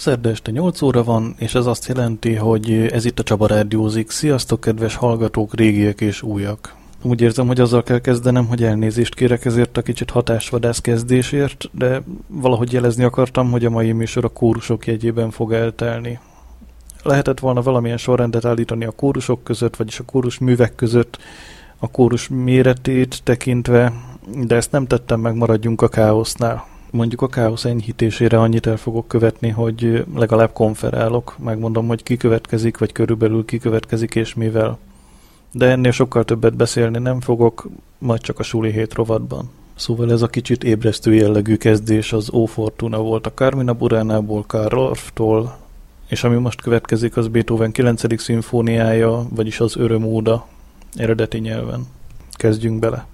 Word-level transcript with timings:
Szerda 0.00 0.28
este 0.28 0.50
8 0.50 0.82
óra 0.82 1.04
van, 1.04 1.34
és 1.38 1.54
ez 1.54 1.66
azt 1.66 1.86
jelenti, 1.86 2.34
hogy 2.34 2.72
ez 2.72 3.04
itt 3.04 3.18
a 3.18 3.22
Csaba 3.22 3.46
Rádiózik. 3.46 4.10
Sziasztok, 4.10 4.60
kedves 4.60 4.94
hallgatók, 4.94 5.54
régiek 5.54 6.00
és 6.00 6.22
újak! 6.22 6.74
Úgy 7.02 7.20
érzem, 7.20 7.46
hogy 7.46 7.60
azzal 7.60 7.82
kell 7.82 7.98
kezdenem, 7.98 8.46
hogy 8.46 8.62
elnézést 8.62 9.14
kérek 9.14 9.44
ezért 9.44 9.76
a 9.76 9.82
kicsit 9.82 10.10
hatásvadász 10.10 10.80
kezdésért, 10.80 11.70
de 11.72 12.02
valahogy 12.26 12.72
jelezni 12.72 13.04
akartam, 13.04 13.50
hogy 13.50 13.64
a 13.64 13.70
mai 13.70 13.92
műsor 13.92 14.24
a 14.24 14.28
kórusok 14.28 14.86
jegyében 14.86 15.30
fog 15.30 15.52
eltelni. 15.52 16.18
Lehetett 17.02 17.40
volna 17.40 17.62
valamilyen 17.62 17.96
sorrendet 17.96 18.44
állítani 18.44 18.84
a 18.84 18.90
kórusok 18.90 19.44
között, 19.44 19.76
vagyis 19.76 19.98
a 19.98 20.04
kórus 20.04 20.38
művek 20.38 20.74
között, 20.74 21.18
a 21.78 21.90
kórus 21.90 22.28
méretét 22.28 23.20
tekintve, 23.22 23.92
de 24.44 24.54
ezt 24.54 24.72
nem 24.72 24.86
tettem 24.86 25.20
meg, 25.20 25.34
maradjunk 25.34 25.82
a 25.82 25.88
káosznál 25.88 26.69
mondjuk 26.90 27.22
a 27.22 27.28
káosz 27.28 27.64
enyhítésére 27.64 28.40
annyit 28.40 28.66
el 28.66 28.76
fogok 28.76 29.08
követni, 29.08 29.48
hogy 29.48 30.04
legalább 30.14 30.52
konferálok, 30.52 31.36
megmondom, 31.38 31.86
hogy 31.86 32.02
ki 32.02 32.16
következik, 32.16 32.78
vagy 32.78 32.92
körülbelül 32.92 33.44
ki 33.44 33.58
következik, 33.58 34.14
és 34.14 34.34
mivel. 34.34 34.78
De 35.52 35.66
ennél 35.66 35.90
sokkal 35.90 36.24
többet 36.24 36.56
beszélni 36.56 36.98
nem 36.98 37.20
fogok, 37.20 37.68
majd 37.98 38.20
csak 38.20 38.38
a 38.38 38.42
suli 38.42 38.70
hét 38.70 38.94
rovatban. 38.94 39.50
Szóval 39.74 40.12
ez 40.12 40.22
a 40.22 40.28
kicsit 40.28 40.64
ébresztő 40.64 41.14
jellegű 41.14 41.56
kezdés 41.56 42.12
az 42.12 42.32
Ó 42.32 42.44
Fortuna 42.44 42.98
volt 42.98 43.26
a 43.26 43.32
Carmina 43.32 43.72
Buránából, 43.72 44.44
Karl 44.46 44.78
Orff-tól, 44.78 45.56
és 46.08 46.24
ami 46.24 46.36
most 46.36 46.62
következik, 46.62 47.16
az 47.16 47.28
Beethoven 47.28 47.72
9. 47.72 48.20
szimfóniája, 48.20 49.26
vagyis 49.34 49.60
az 49.60 49.76
Örömóda 49.76 50.46
eredeti 50.94 51.38
nyelven. 51.38 51.86
Kezdjünk 52.32 52.78
bele! 52.78 53.06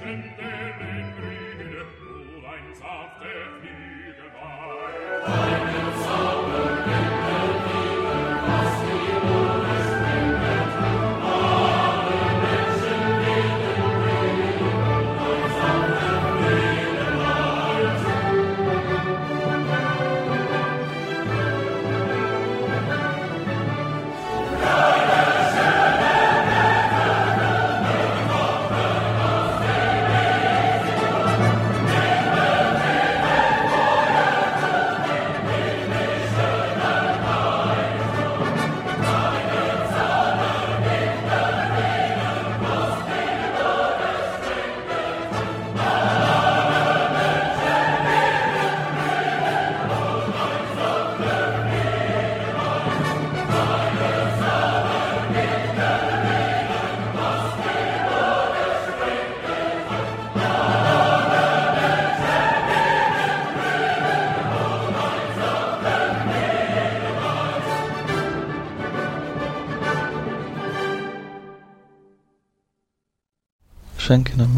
Legend. 0.00 0.49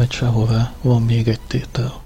Megy 0.03 0.11
sehová, 0.11 0.73
van 0.81 1.01
még 1.01 1.27
egy 1.27 1.39
tétel. 1.47 2.02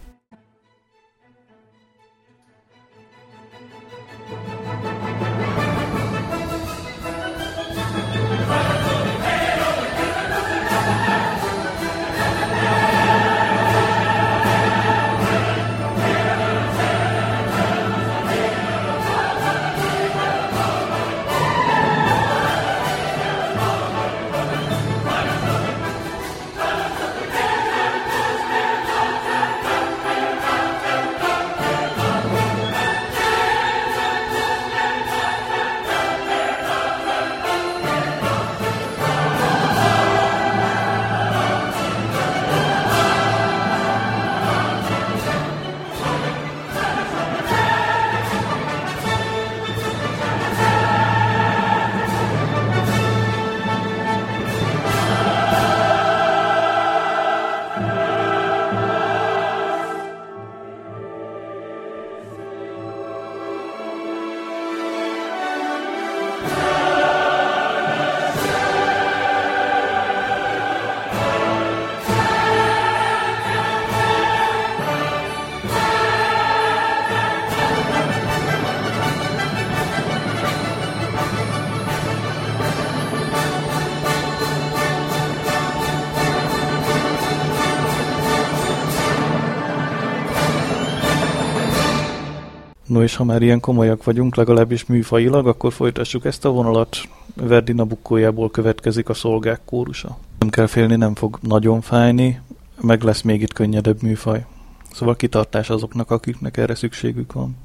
És 93.07 93.15
ha 93.15 93.23
már 93.23 93.41
ilyen 93.41 93.59
komolyak 93.59 94.03
vagyunk, 94.03 94.35
legalábbis 94.35 94.85
műfajilag, 94.85 95.47
akkor 95.47 95.73
folytassuk 95.73 96.25
ezt 96.25 96.45
a 96.45 96.49
vonalat. 96.49 96.97
Verdi 97.35 97.71
Nabukkójából 97.71 98.51
következik 98.51 99.09
a 99.09 99.13
szolgák 99.13 99.61
kórusa. 99.65 100.17
Nem 100.39 100.49
kell 100.49 100.67
félni, 100.67 100.95
nem 100.95 101.15
fog 101.15 101.37
nagyon 101.41 101.81
fájni, 101.81 102.41
meg 102.81 103.03
lesz 103.03 103.21
még 103.21 103.41
itt 103.41 103.53
könnyedebb 103.53 104.01
műfaj. 104.01 104.45
Szóval 104.91 105.15
kitartás 105.15 105.69
azoknak, 105.69 106.11
akiknek 106.11 106.57
erre 106.57 106.75
szükségük 106.75 107.33
van. 107.33 107.55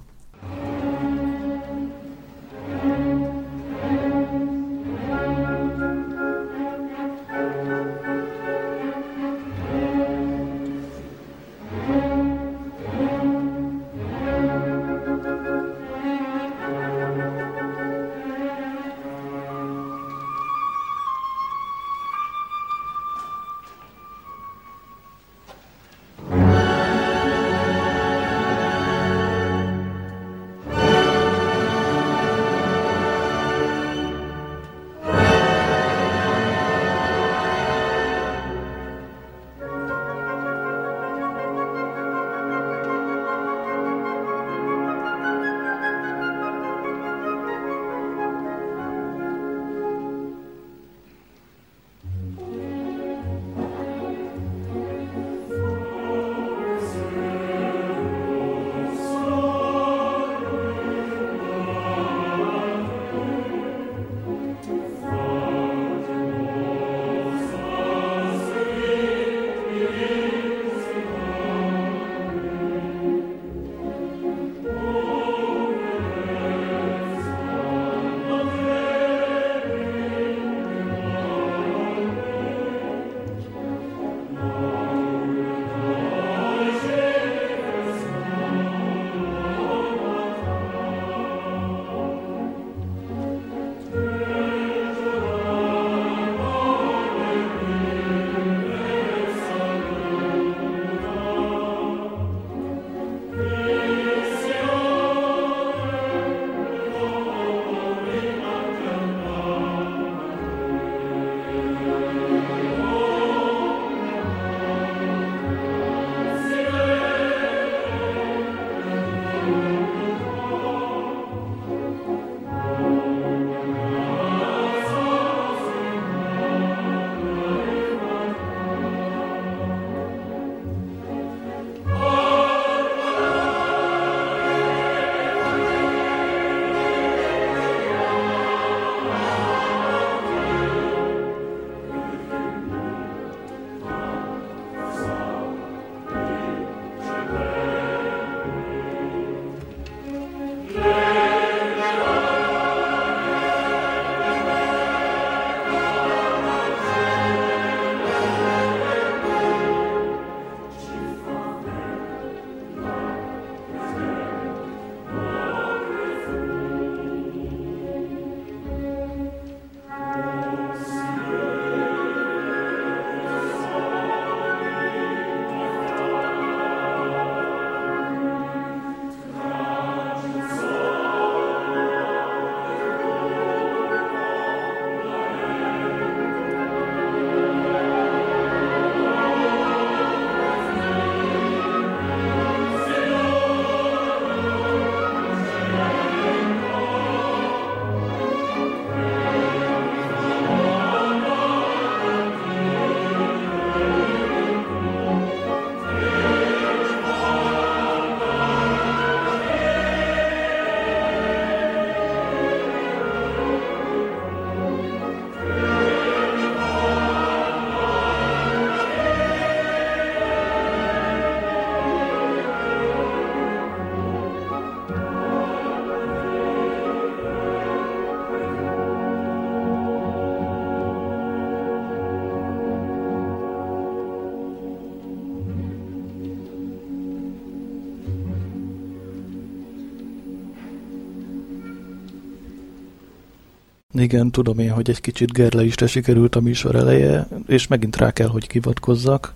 Igen, 244.03 244.31
tudom 244.31 244.59
én, 244.59 244.71
hogy 244.71 244.91
egy 244.91 245.01
kicsit 245.01 245.33
gerleiste 245.33 245.87
sikerült 245.87 246.37
a 246.37 246.41
műsor 246.41 246.75
eleje, 246.75 247.29
és 247.47 247.67
megint 247.67 247.97
rá 247.97 248.11
kell, 248.11 248.29
hogy 248.29 248.47
kivatkozzak. 248.47 249.35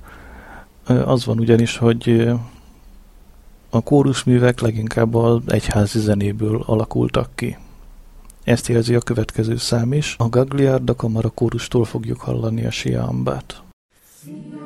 Az 0.85 1.25
van 1.25 1.39
ugyanis, 1.39 1.77
hogy 1.77 2.31
a 3.71 3.83
kórusművek 3.83 4.61
leginkább 4.61 5.15
az 5.15 5.41
egyházi 5.47 5.99
zenéből 5.99 6.63
alakultak 6.67 7.31
ki. 7.35 7.57
Ezt 8.45 8.67
jelzi 8.67 8.95
a 8.95 9.01
következő 9.01 9.57
szám 9.57 9.93
is. 9.93 10.15
A 10.19 10.29
Gagliarda 10.29 10.95
kamara 10.95 11.29
kórustól 11.29 11.85
fogjuk 11.85 12.21
hallani 12.21 12.65
a 12.65 12.71
Siambát. 12.71 13.63
Szia. 14.23 14.66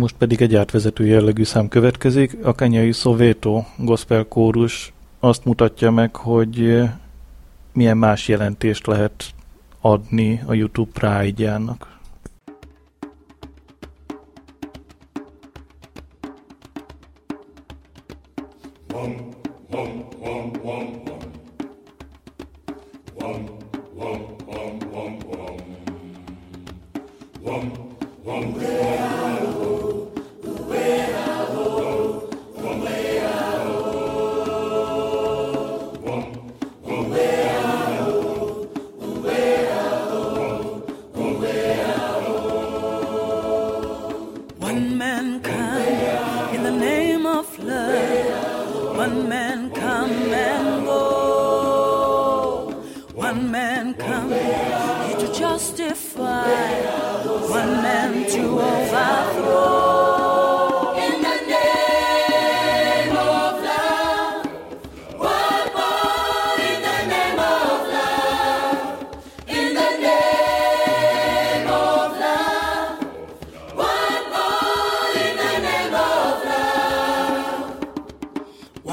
Most 0.00 0.16
pedig 0.18 0.40
egy 0.42 0.54
átvezető 0.54 1.06
jellegű 1.06 1.44
szám 1.44 1.68
következik. 1.68 2.36
A 2.42 2.54
kenyai 2.54 2.92
Soweto 2.92 3.64
gospel 3.76 4.24
kórus 4.24 4.92
azt 5.18 5.44
mutatja 5.44 5.90
meg, 5.90 6.16
hogy 6.16 6.60
eh, 6.60 6.92
milyen 7.72 7.96
más 7.96 8.28
jelentést 8.28 8.86
lehet 8.86 9.24
adni 9.80 10.42
a 10.46 10.54
YouTube 10.54 10.90
Pride-jának. 10.92 11.89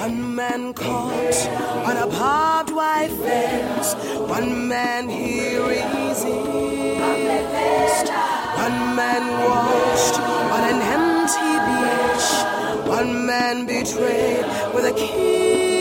One 0.08 0.36
man 0.36 0.74
caught 0.74 1.36
on 1.86 1.98
a 1.98 2.08
barbed 2.08 2.74
wire 2.74 3.10
fence. 3.10 3.94
One 4.16 4.70
man 4.70 5.10
here 5.10 5.70
is 5.70 6.24
resist. 6.24 8.08
One 8.56 8.96
man 8.96 9.24
washed 9.44 10.18
on 10.56 10.64
an 10.72 10.80
empty 10.96 11.54
beach. 11.68 12.30
One 12.88 13.26
man 13.26 13.66
betrayed 13.66 14.46
with 14.74 14.86
a 14.86 14.94
key. 14.96 15.76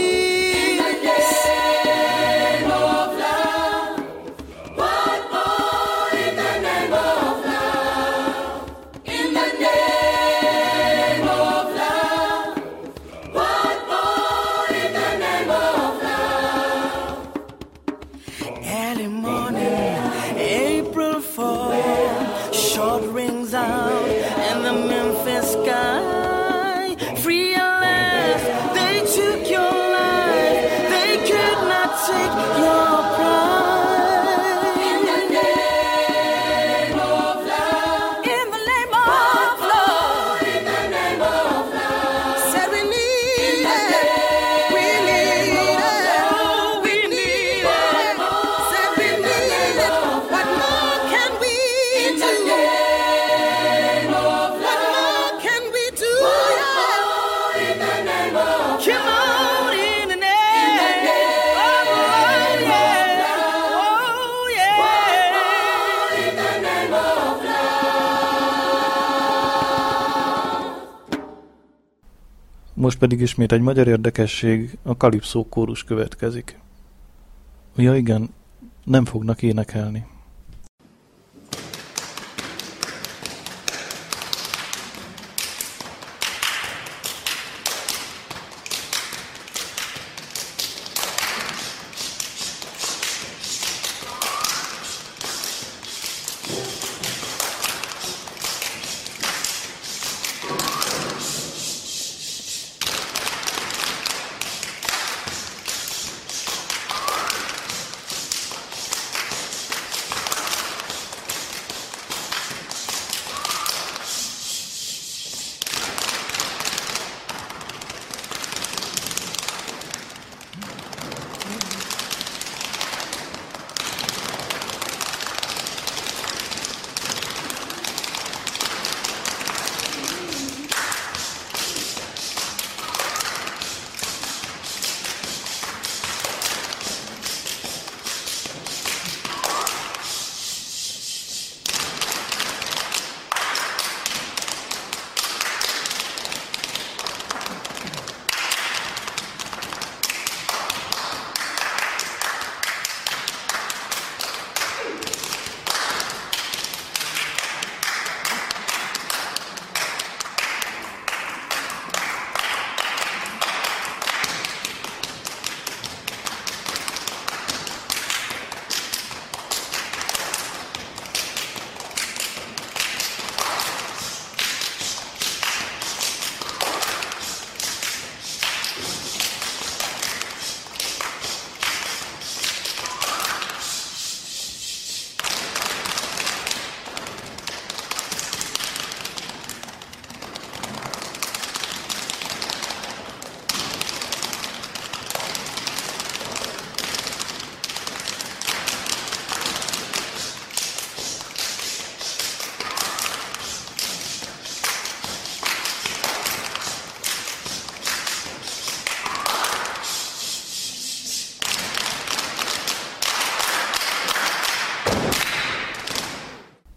Most 72.96 73.08
pedig 73.08 73.24
ismét 73.24 73.52
egy 73.52 73.60
magyar 73.60 73.88
érdekesség, 73.88 74.78
a 74.82 74.96
kalipszó 74.96 75.48
kórus 75.48 75.84
következik. 75.84 76.58
Ja 77.76 77.96
igen, 77.96 78.28
nem 78.84 79.04
fognak 79.04 79.42
énekelni. 79.42 80.06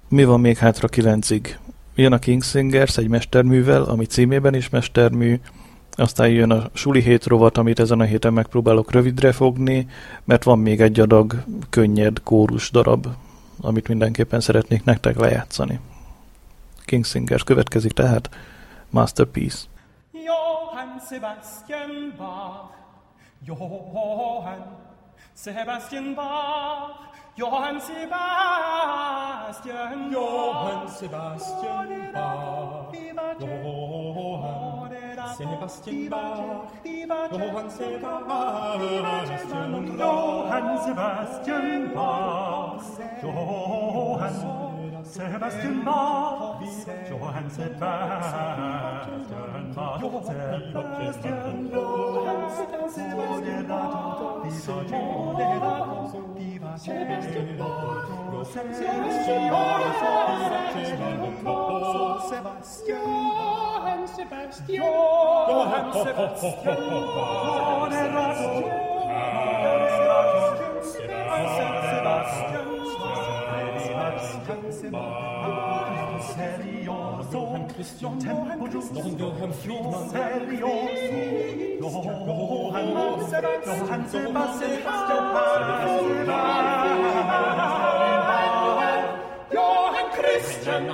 Mi 0.09 0.23
van 0.23 0.39
még 0.39 0.57
hátra 0.57 0.87
kilencig? 0.87 1.59
Jön 1.95 2.13
a 2.13 2.19
King 2.19 2.43
Singers 2.43 2.97
egy 2.97 3.07
mesterművel, 3.07 3.83
ami 3.83 4.05
címében 4.05 4.53
is 4.53 4.69
mestermű, 4.69 5.39
aztán 5.91 6.29
jön 6.29 6.51
a 6.51 6.69
suli 6.73 7.01
hét 7.01 7.25
rovat, 7.25 7.57
amit 7.57 7.79
ezen 7.79 7.99
a 7.99 8.03
héten 8.03 8.33
megpróbálok 8.33 8.91
rövidre 8.91 9.31
fogni, 9.31 9.87
mert 10.23 10.43
van 10.43 10.59
még 10.59 10.81
egy 10.81 10.99
adag 10.99 11.43
könnyed 11.69 12.23
kórus 12.23 12.71
darab, 12.71 13.07
amit 13.61 13.87
mindenképpen 13.87 14.39
szeretnék 14.39 14.83
nektek 14.83 15.19
lejátszani. 15.19 15.79
King 16.85 17.05
Singers 17.05 17.43
következik 17.43 17.91
tehát, 17.91 18.29
Masterpiece. 18.89 19.57
Johann 20.11 20.99
Sebastian 21.09 22.13
Bach, 22.17 22.71
Johann 23.45 24.61
Sebastian 25.33 26.13
Bach, 26.15 27.08
Johann 27.39 27.79
Sebastian, 27.79 28.11
Johann 30.11 30.87
Sebastian 30.89 32.11
Bach, 32.13 32.91
Johann 33.39 34.89
Sebastian 35.37 36.09
Bach, 36.09 36.67
Johann 37.31 37.69
Sebastian, 37.69 38.77
Johann 39.97 40.77
Sebastian 40.83 41.93
Bach, 41.93 42.83
Johann 43.23 44.68
Sebastian 45.03 45.85
Bach, 45.85 46.61
Johann 47.09 47.49
Sebastian 47.49 47.79
Bach, 47.79 49.07
Sebastian, 51.01 51.69
Johann 51.71 52.49
Sebastian 52.49 53.67
Bach, 53.67 54.43
Viva 56.35 56.77
Sebastian 56.77 57.57
Bach, 57.57 58.07
Sebastian, 58.45 59.03
Sebastian, 59.25 59.41
Johann 62.87 64.07
Sebastian, 64.07 64.81
Johann 65.49 65.91
Sebastian, 65.93 66.77
Sebastian, 67.91 68.88
Serioso, 76.19 77.39
Christian 77.75 78.17
Tempo 78.17 78.67
giusto, 78.67 78.99
Johann 79.17 79.53
Friedmann, 79.53 80.09
Serioso, 80.09 82.01
Johann 82.25 82.89
Sebastian, 84.09 84.81
Johann 85.09 85.29
Sebastian, 85.29 85.37
Johann 89.51 90.09
Christian, 90.11 90.87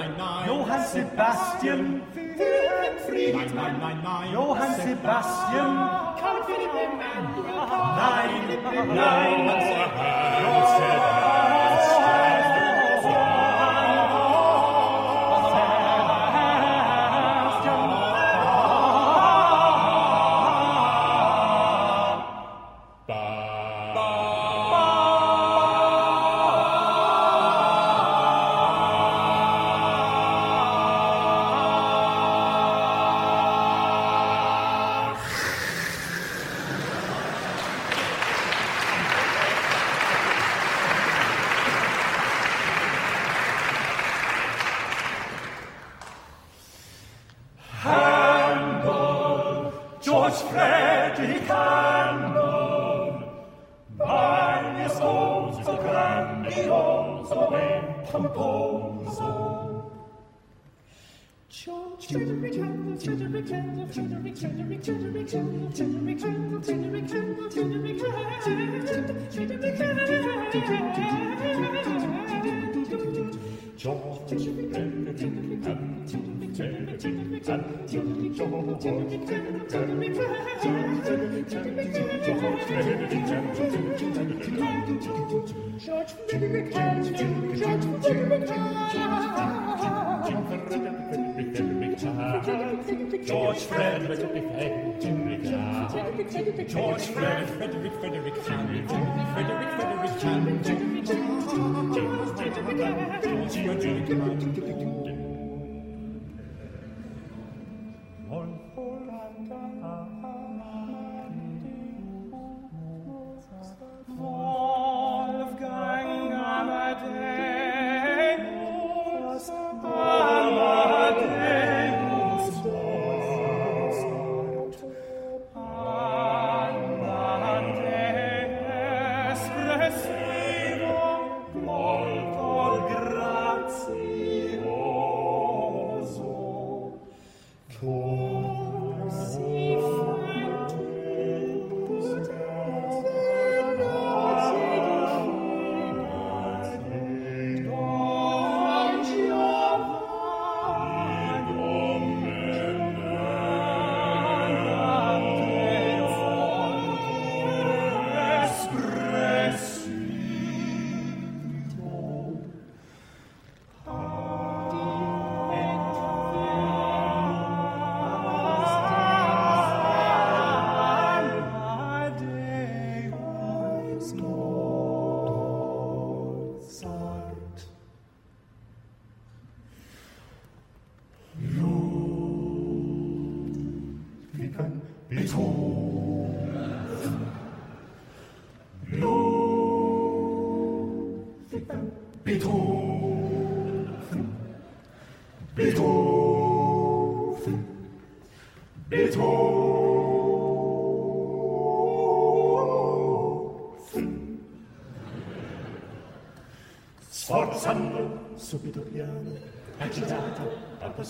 Johann 0.45 0.83
Sebastian, 0.83 2.01
Wilhelm 2.37 2.97
Friedmann, 3.07 3.55
nein, 3.55 3.75
nein, 3.79 3.97
nein, 4.03 4.33
Johann 4.33 4.75
Sebastian, 4.75 5.71
Karl 6.19 6.43
Philipp 6.45 6.75
Emanuel, 6.75 7.55
nein, 7.95 8.31
nein, 8.93 9.45
Johann 9.45 9.61
Sebastian. 9.61 11.44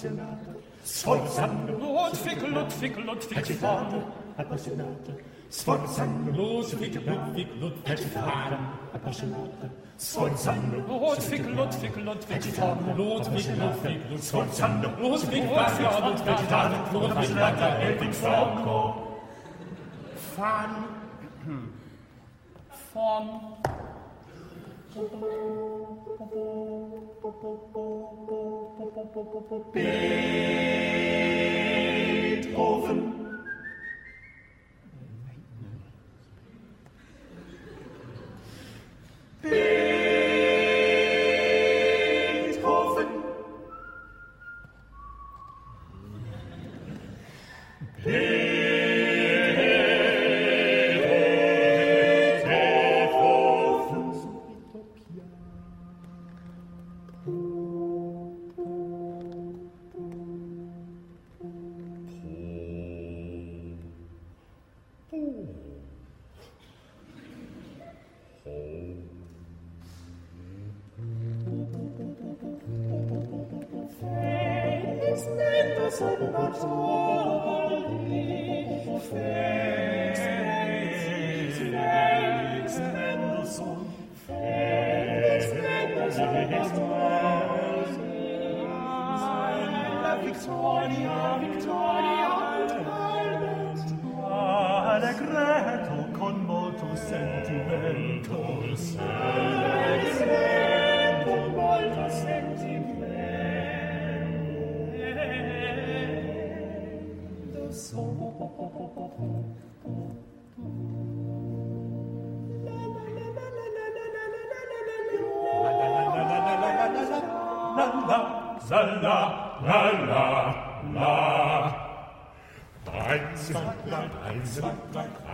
Appassionato, 0.05 0.61
sforzando, 0.83 1.77
Ludwig, 1.77 2.41
Ludwig, 2.41 2.97
Ludwig 2.97 3.37
agitato, 3.37 4.03
von 4.35 4.35
appassionato, 4.35 5.17
sforzando, 5.49 6.31
Ludwig, 6.31 6.95
Ludwig, 7.05 7.47
Ludwig 7.59 7.89
agitato, 7.89 8.29
von 8.29 8.57
appassionato, 8.93 9.69
sforzando, 9.95 10.77
Ludwig, 10.87 11.45
Ludwig, 11.47 11.95
Ludwig 11.95 12.35
von 12.35 12.95
Ludwig, 12.95 13.47
Ludwig, 13.57 14.09
Ludwig 14.09 14.21
sforzando, 14.21 14.89
Ludwig, 14.97 15.43
Ludwig, 15.43 15.99
Ludwig, 16.01 16.27
agitato, 16.27 16.99
Ludwig, 16.99 17.29
e 17.81 18.03
il 18.03 18.13
fuoco. 18.13 19.03
von 20.35 21.03
von 22.93 23.57
Beethoven. 24.95 25.35
Beethoven. 39.43 40.04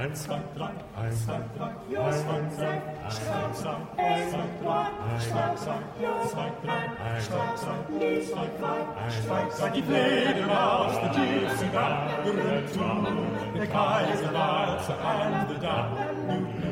Eins, 0.02 0.24
zwei, 0.24 0.40
drei, 0.56 0.72
eins, 1.00 1.26
zwei, 1.26 1.40
drei, 1.56 1.68
eins, 2.02 2.24
zwei, 2.24 2.42
drei, 2.58 2.82
Schlag, 3.12 3.54
Schlag, 3.56 3.82
eins, 3.98 4.32
zwei, 4.32 4.48
drei, 4.64 4.86
Schlag, 5.20 5.54
Schlag, 5.62 5.84
zwei, 6.32 6.50
drei, 6.64 7.22
Schlag, 7.22 7.54
Schlag, 7.60 7.82
zwei, 8.26 8.48
drei, 8.60 8.82
Schlag, 9.12 9.48
Schlag, 9.56 9.74
die 9.74 9.82
Pläne 9.84 10.50
aus 10.50 10.96
der 11.02 11.10
Gypsy 11.10 11.68
Bar, 11.68 12.10
Retour, 12.26 13.14
der 13.56 13.68
Kaiser 13.68 14.34
war 14.34 14.80
zu 14.82 14.92
Ende 14.92 15.56
da, 15.62 15.76
nu, 16.26 16.34
nu. 16.34 16.72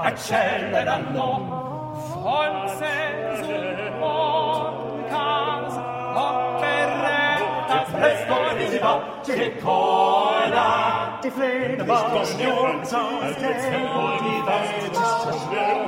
accellerando 0.00 1.26
forse 2.12 2.92
sul 3.42 3.92
per 3.98 5.62
opperettas 6.14 7.90
presto 7.90 8.34
arriva 8.34 8.92
che 9.24 9.56
cola 9.60 11.18
ti 11.20 11.30
fleht 11.30 11.80
was 11.86 12.34
nur 12.36 12.84
zu 12.84 12.98
tempo 13.38 14.16
di 14.22 14.42
vesta 14.46 15.32
schwer 15.32 15.86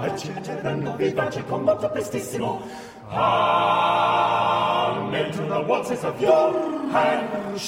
accelerando 0.00 0.96
vivace 0.96 1.44
combatto 1.44 1.90
prestissimo 1.90 2.60
Amen 3.10 4.12
to 5.32 5.40
the 5.42 5.60
waltzes 5.62 6.04
of 6.04 6.20
your 6.20 6.52
hand, 6.90 7.58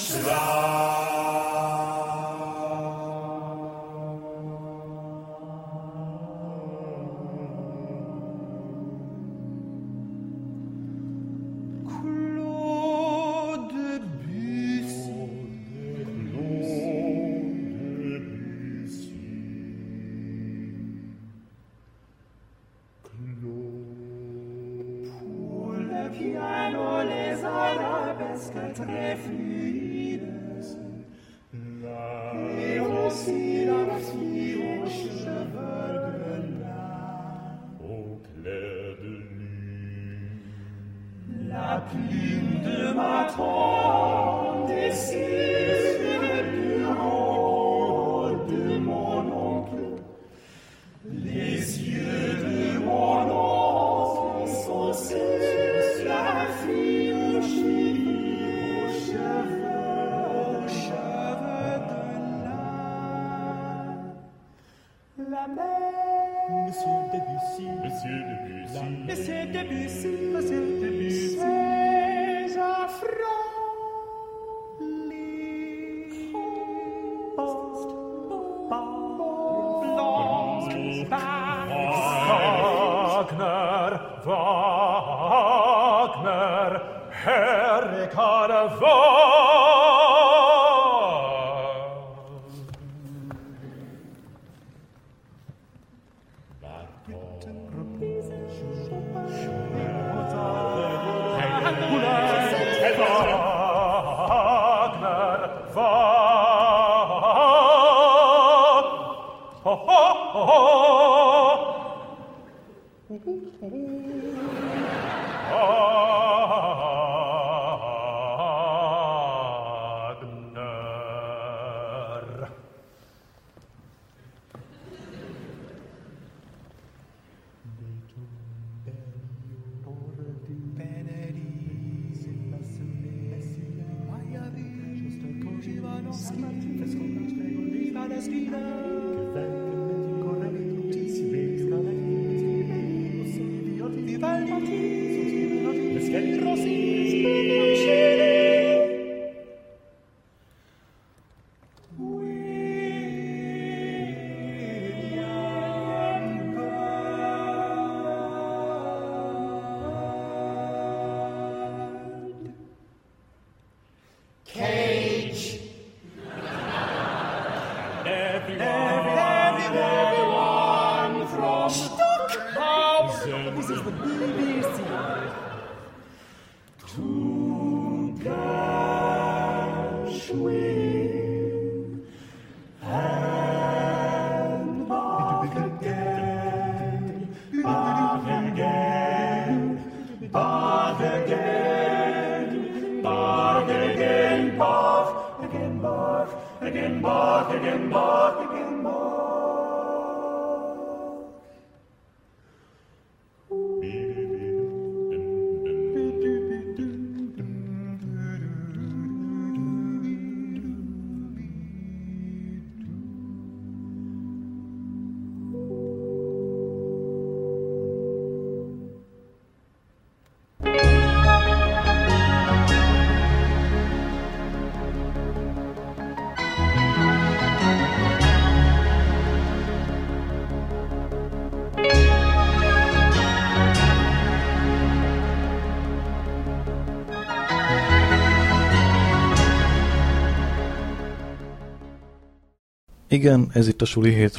Igen, 243.12 243.50
ez 243.52 243.68
itt 243.68 243.82
a 243.82 243.84
Suli 243.84 244.14
hét. 244.14 244.38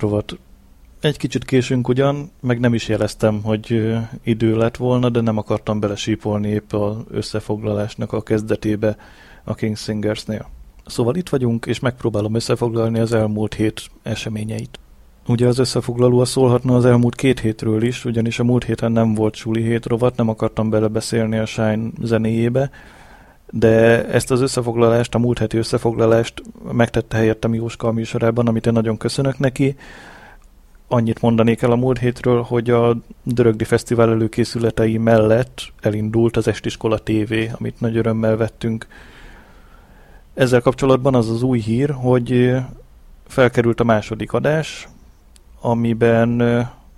Egy 1.01 1.17
kicsit 1.17 1.45
késünk 1.45 1.87
ugyan, 1.87 2.31
meg 2.41 2.59
nem 2.59 2.73
is 2.73 2.87
jeleztem, 2.87 3.41
hogy 3.43 3.95
idő 4.23 4.55
lett 4.55 4.77
volna, 4.77 5.09
de 5.09 5.21
nem 5.21 5.37
akartam 5.37 5.79
belesípolni 5.79 6.47
épp 6.47 6.73
az 6.73 6.95
összefoglalásnak 7.09 8.13
a 8.13 8.21
kezdetébe 8.21 8.97
a 9.43 9.53
King 9.53 9.77
Singersnél. 9.77 10.49
Szóval 10.85 11.15
itt 11.15 11.29
vagyunk, 11.29 11.65
és 11.65 11.79
megpróbálom 11.79 12.35
összefoglalni 12.35 12.99
az 12.99 13.13
elmúlt 13.13 13.53
hét 13.53 13.81
eseményeit. 14.03 14.79
Ugye 15.27 15.47
az 15.47 15.59
összefoglaló 15.59 16.25
szólhatna 16.25 16.75
az 16.75 16.85
elmúlt 16.85 17.15
két 17.15 17.39
hétről 17.39 17.83
is, 17.83 18.05
ugyanis 18.05 18.39
a 18.39 18.43
múlt 18.43 18.63
héten 18.63 18.91
nem 18.91 19.13
volt 19.13 19.35
suli 19.35 19.61
hét 19.61 20.15
nem 20.15 20.29
akartam 20.29 20.69
belebeszélni 20.69 21.37
a 21.37 21.45
Shine 21.45 21.89
zenéjébe, 22.01 22.69
de 23.51 24.05
ezt 24.07 24.31
az 24.31 24.41
összefoglalást, 24.41 25.15
a 25.15 25.19
múlt 25.19 25.39
heti 25.39 25.57
összefoglalást 25.57 26.41
megtette 26.71 27.17
helyettem 27.17 27.53
Jóska 27.53 27.87
a 27.87 27.91
műsorában, 27.91 28.47
amit 28.47 28.65
én 28.65 28.73
nagyon 28.73 28.97
köszönök 28.97 29.39
neki. 29.39 29.75
Annyit 30.87 31.21
mondanék 31.21 31.61
el 31.61 31.71
a 31.71 31.75
múlt 31.75 31.99
hétről, 31.99 32.41
hogy 32.41 32.69
a 32.69 32.97
Dörögdi 33.23 33.63
Fesztivál 33.63 34.09
előkészületei 34.09 34.97
mellett 34.97 35.61
elindult 35.81 36.37
az 36.37 36.47
Estiskola 36.47 36.97
TV, 36.97 37.33
amit 37.59 37.79
nagy 37.79 37.97
örömmel 37.97 38.37
vettünk. 38.37 38.87
Ezzel 40.33 40.61
kapcsolatban 40.61 41.15
az 41.15 41.29
az 41.29 41.41
új 41.43 41.59
hír, 41.59 41.89
hogy 41.89 42.55
felkerült 43.27 43.79
a 43.79 43.83
második 43.83 44.33
adás, 44.33 44.87
amiben 45.61 46.41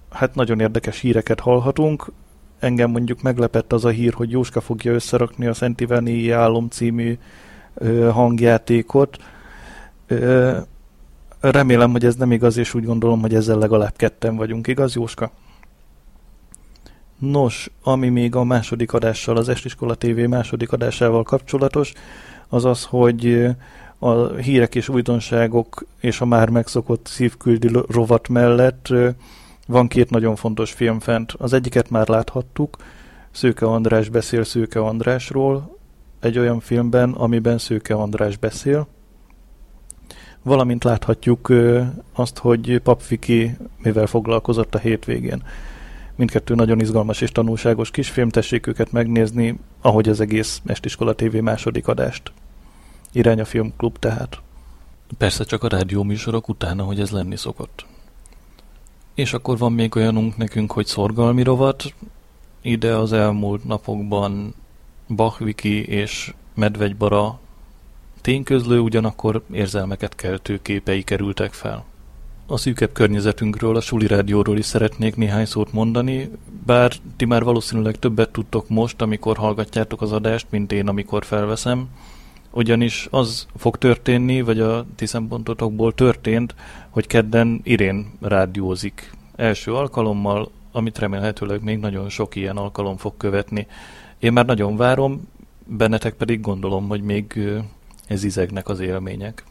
hát 0.10 0.36
nagyon 0.36 0.60
érdekes 0.60 1.00
híreket 1.00 1.40
hallhatunk. 1.40 2.12
Engem 2.64 2.92
mondjuk 2.92 3.22
meglepett 3.22 3.74
az 3.74 3.86
a 3.86 3.90
hír, 3.90 4.14
hogy 4.14 4.32
Jóska 4.32 4.62
fogja 4.62 4.94
összerakni 4.94 5.46
a 5.46 5.54
Szent 5.54 5.82
Iványi 5.82 6.30
Álom 6.30 6.68
című 6.70 7.18
hangjátékot. 8.12 9.18
Remélem, 11.40 11.92
hogy 11.92 12.06
ez 12.06 12.16
nem 12.16 12.32
igaz, 12.32 12.58
és 12.58 12.74
úgy 12.74 12.86
gondolom, 12.86 13.22
hogy 13.22 13.34
ezzel 13.34 13.58
legalább 13.58 13.96
ketten 13.96 14.36
vagyunk. 14.36 14.68
Igaz, 14.68 14.96
Jóska? 14.96 15.32
Nos, 17.18 17.72
ami 17.84 18.10
még 18.10 18.36
a 18.36 18.44
második 18.44 18.94
adással, 18.94 19.38
az 19.38 19.50
Estiskola 19.50 19.96
TV 19.96 20.18
második 20.18 20.72
adásával 20.72 21.24
kapcsolatos, 21.24 21.94
az 22.48 22.66
az, 22.66 22.84
hogy 22.84 23.48
a 24.00 24.34
hírek 24.34 24.76
és 24.76 24.90
újdonságok 24.90 25.86
és 26.00 26.22
a 26.22 26.26
már 26.26 26.50
megszokott 26.50 27.08
szívküldi 27.08 27.70
rovat 27.88 28.28
mellett 28.28 28.94
van 29.68 29.88
két 29.88 30.10
nagyon 30.10 30.36
fontos 30.36 30.72
film 30.72 31.00
fent. 31.00 31.32
Az 31.32 31.54
egyiket 31.54 31.90
már 31.90 32.08
láthattuk, 32.08 32.78
Szőke 33.32 33.66
András 33.66 34.10
beszél 34.10 34.44
Szőke 34.44 34.80
Andrásról, 34.80 35.78
egy 36.20 36.38
olyan 36.38 36.60
filmben, 36.60 37.12
amiben 37.12 37.58
Szőke 37.58 37.94
András 37.94 38.38
beszél. 38.38 38.88
Valamint 40.42 40.84
láthatjuk 40.84 41.54
azt, 42.14 42.38
hogy 42.38 42.80
Papfiki 42.80 43.58
mivel 43.78 44.08
foglalkozott 44.08 44.76
a 44.76 44.80
hétvégén. 44.80 45.44
Mindkettő 46.16 46.56
nagyon 46.56 46.80
izgalmas 46.80 47.22
és 47.22 47.32
tanulságos 47.32 47.92
kisfilm, 47.92 48.30
tessék 48.30 48.68
őket 48.68 48.92
megnézni, 48.92 49.60
ahogy 49.82 50.10
az 50.10 50.20
egész 50.20 50.62
Estiskola 50.66 51.16
TV 51.16 51.36
második 51.36 51.88
adást. 51.88 52.32
Irány 53.12 53.40
a 53.40 53.46
filmklub 53.46 54.00
tehát. 54.00 54.42
Persze 55.18 55.44
csak 55.44 55.64
a 55.64 55.68
rádió 55.68 56.04
műsorok 56.04 56.50
utána, 56.50 56.84
hogy 56.84 57.00
ez 57.00 57.10
lenni 57.10 57.36
szokott. 57.36 57.86
És 59.14 59.34
akkor 59.34 59.58
van 59.58 59.72
még 59.72 59.96
olyanunk 59.96 60.38
nekünk, 60.38 60.72
hogy 60.72 60.86
szorgalmi 60.86 61.44
rovat. 61.44 61.94
Ide 62.62 62.96
az 62.96 63.14
elmúlt 63.14 63.64
napokban 63.64 64.54
Bachviki 65.08 65.86
és 65.86 66.34
Medvegybara 66.56 67.40
tényközlő, 68.22 68.80
ugyanakkor 68.80 69.44
érzelmeket 69.52 70.16
keltő 70.16 70.62
képei 70.62 71.04
kerültek 71.04 71.54
fel. 71.54 71.86
A 72.48 72.58
szűkebb 72.58 72.92
környezetünkről, 72.92 73.76
a 73.76 73.82
Suli 73.82 74.08
Rádióról 74.08 74.58
is 74.58 74.66
szeretnék 74.66 75.16
néhány 75.16 75.46
szót 75.46 75.74
mondani, 75.74 76.30
bár 76.66 76.92
ti 77.18 77.26
már 77.26 77.44
valószínűleg 77.44 78.00
többet 78.00 78.32
tudtok 78.32 78.70
most, 78.70 79.02
amikor 79.02 79.38
hallgatjátok 79.38 80.02
az 80.02 80.12
adást, 80.12 80.48
mint 80.50 80.72
én, 80.72 80.88
amikor 80.88 81.26
felveszem, 81.26 81.88
ugyanis 82.52 83.08
az 83.12 83.48
fog 83.56 83.78
történni, 83.78 84.42
vagy 84.42 84.60
a 84.60 84.86
ti 84.96 85.06
szempontotokból 85.06 85.94
történt, 85.94 86.56
hogy 86.94 87.08
kedden 87.08 87.62
Irén 87.64 88.12
rádiózik 88.22 89.12
első 89.36 89.74
alkalommal, 89.74 90.52
amit 90.72 90.98
remélhetőleg 90.98 91.64
még 91.64 91.80
nagyon 91.80 92.10
sok 92.10 92.36
ilyen 92.36 92.58
alkalom 92.58 92.98
fog 92.98 93.18
követni. 93.18 93.68
Én 94.20 94.34
már 94.34 94.46
nagyon 94.46 94.76
várom, 94.76 95.28
bennetek 95.66 96.14
pedig 96.14 96.42
gondolom, 96.42 96.88
hogy 96.88 97.02
még 97.02 97.40
ez 98.08 98.24
izegnek 98.24 98.68
az 98.68 98.80
élmények. 98.80 99.44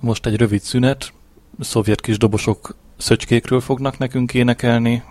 Most 0.00 0.26
egy 0.26 0.36
rövid 0.36 0.60
szünet, 0.60 1.12
szovjet 1.60 2.00
kis 2.00 2.18
dobosok 2.18 2.76
szöcskékről 2.96 3.60
fognak 3.60 3.98
nekünk 3.98 4.34
énekelni, 4.34 5.02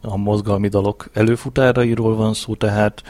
a 0.00 0.16
mozgalmi 0.16 0.68
dalok 0.68 1.10
előfutárairól 1.12 2.14
van 2.16 2.34
szó, 2.34 2.54
tehát 2.54 3.02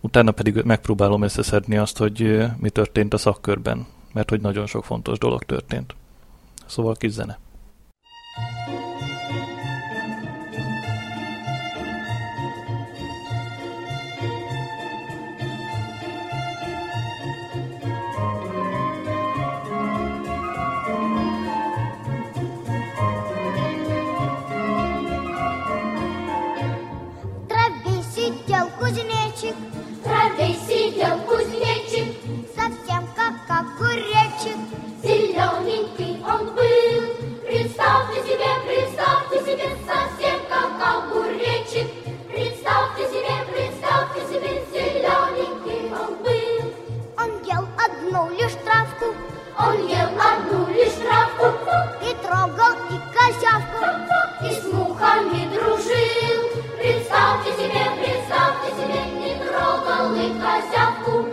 utána 0.00 0.30
pedig 0.30 0.62
megpróbálom 0.64 1.22
összeszedni 1.22 1.76
azt, 1.76 1.98
hogy 1.98 2.46
mi 2.58 2.70
történt 2.70 3.14
a 3.14 3.18
szakkörben, 3.18 3.86
mert 4.12 4.30
hogy 4.30 4.40
nagyon 4.40 4.66
sok 4.66 4.84
fontos 4.84 5.18
dolog 5.18 5.42
történt. 5.42 5.94
Szóval 6.72 6.96
kis. 6.96 7.16
Представьте 37.82 38.22
себе, 38.22 38.46
представьте 38.64 39.38
себе, 39.40 39.76
совсем 39.84 40.38
как 40.48 40.70
огуречек. 40.80 41.90
Представьте 42.30 43.08
себе, 43.08 43.34
представьте 43.50 44.20
себе, 44.28 44.62
зелененький 44.70 45.90
он 45.92 46.14
был. 46.22 46.72
Он 47.18 47.42
ел 47.42 47.66
одну 47.84 48.30
лишь 48.36 48.52
травку. 48.64 49.06
Он 49.58 49.88
ел 49.88 50.08
одну 50.16 50.72
лишь 50.72 50.92
травку. 50.92 51.58
И 52.02 52.14
трогал 52.24 52.76
и 52.88 53.00
козявку. 53.16 53.84
И 54.44 54.52
с 54.54 54.72
мухами 54.72 55.52
дружил. 55.52 56.62
Представьте 56.78 57.50
себе, 57.54 57.82
представьте 58.00 58.70
себе, 58.76 59.00
не 59.18 59.34
трогал 59.44 60.14
и 60.14 60.28
козявку. 60.38 61.31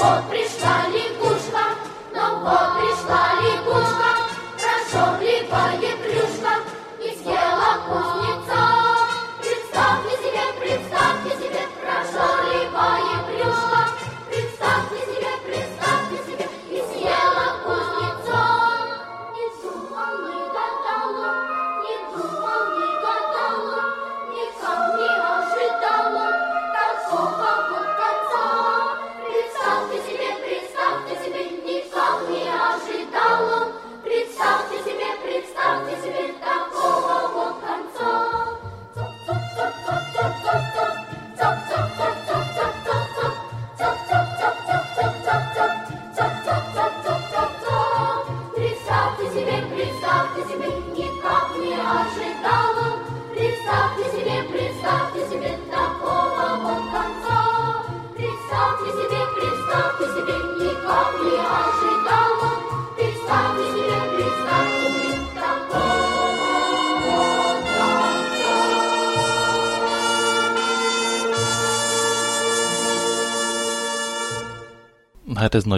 Вот 0.00 0.30
пришла 0.30 0.88
лягушка, 0.88 1.76
но 2.14 2.38
вот 2.40 2.80
пришла 2.80 3.34
лягушка. 3.42 3.89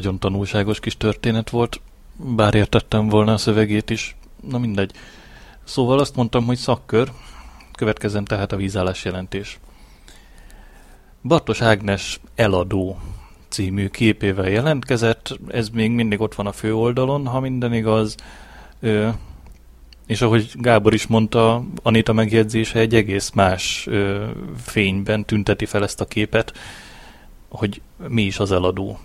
Nagyon 0.02 0.18
tanulságos 0.18 0.80
kis 0.80 0.96
történet 0.96 1.50
volt, 1.50 1.80
bár 2.16 2.54
értettem 2.54 3.08
volna 3.08 3.32
a 3.32 3.36
szövegét 3.36 3.90
is. 3.90 4.16
Na 4.48 4.58
mindegy. 4.58 4.92
Szóval 5.64 5.98
azt 5.98 6.16
mondtam, 6.16 6.44
hogy 6.44 6.56
szakkör, 6.56 7.12
következzen 7.72 8.24
tehát 8.24 8.52
a 8.52 8.56
vízállás 8.56 9.04
jelentés. 9.04 9.58
Bartos 11.22 11.60
Ágnes 11.60 12.20
eladó 12.34 12.98
című 13.48 13.88
képével 13.88 14.48
jelentkezett, 14.48 15.38
ez 15.48 15.68
még 15.68 15.90
mindig 15.90 16.20
ott 16.20 16.34
van 16.34 16.46
a 16.46 16.52
főoldalon, 16.52 17.26
ha 17.26 17.40
minden 17.40 17.74
igaz, 17.74 18.16
ö, 18.80 19.08
és 20.06 20.22
ahogy 20.22 20.50
Gábor 20.54 20.94
is 20.94 21.06
mondta, 21.06 21.64
Anita 21.82 22.12
megjegyzése 22.12 22.78
egy 22.78 22.94
egész 22.94 23.30
más 23.30 23.86
ö, 23.86 24.26
fényben 24.56 25.24
tünteti 25.24 25.66
fel 25.66 25.82
ezt 25.82 26.00
a 26.00 26.04
képet, 26.04 26.52
hogy 27.48 27.80
mi 28.08 28.22
is 28.22 28.38
az 28.38 28.52
eladó. 28.52 28.98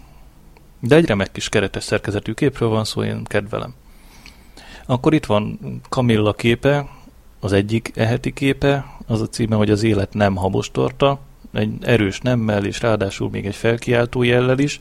De 0.80 0.96
egy 0.96 1.06
remek 1.06 1.32
kis 1.32 1.50
keretes 1.50 1.84
szerkezetű 1.84 2.32
képről 2.32 2.70
van 2.70 2.84
szó, 2.84 3.04
én 3.04 3.24
kedvelem. 3.24 3.74
Akkor 4.86 5.14
itt 5.14 5.26
van 5.26 5.60
Kamilla 5.90 6.34
képe, 6.34 6.90
az 7.40 7.52
egyik 7.52 7.92
eheti 7.96 8.34
képe, 8.34 8.86
az 9.08 9.22
a 9.22 9.28
címe, 9.28 9.56
hogy 9.56 9.70
az 9.70 9.84
élet 9.84 10.14
nem 10.14 10.36
habostorta, 10.36 11.20
egy 11.54 11.72
erős 11.82 12.20
nemmel, 12.20 12.66
és 12.66 12.82
ráadásul 12.82 13.30
még 13.30 13.46
egy 13.46 13.56
felkiáltó 13.56 14.24
jellel 14.24 14.60
is, 14.60 14.80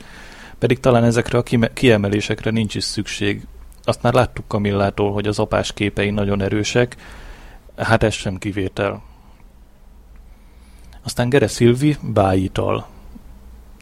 pedig 0.59 0.81
talán 0.81 1.05
ezekre 1.05 1.39
a 1.39 1.69
kiemelésekre 1.75 2.51
nincs 2.51 2.75
is 2.75 2.85
szükség. 2.85 3.47
Azt 3.85 4.03
már 4.03 4.13
láttuk 4.13 4.49
Kamillától, 4.49 5.13
hogy 5.13 5.27
az 5.27 5.39
apás 5.39 5.73
képei 5.73 6.11
nagyon 6.11 6.43
erősek, 6.43 6.97
hát 7.77 8.03
ez 8.03 8.15
sem 8.15 8.37
kivétel. 8.39 9.03
Aztán 11.03 11.29
Gere 11.29 11.47
Szilvi 11.47 11.97
bájital. 12.03 12.87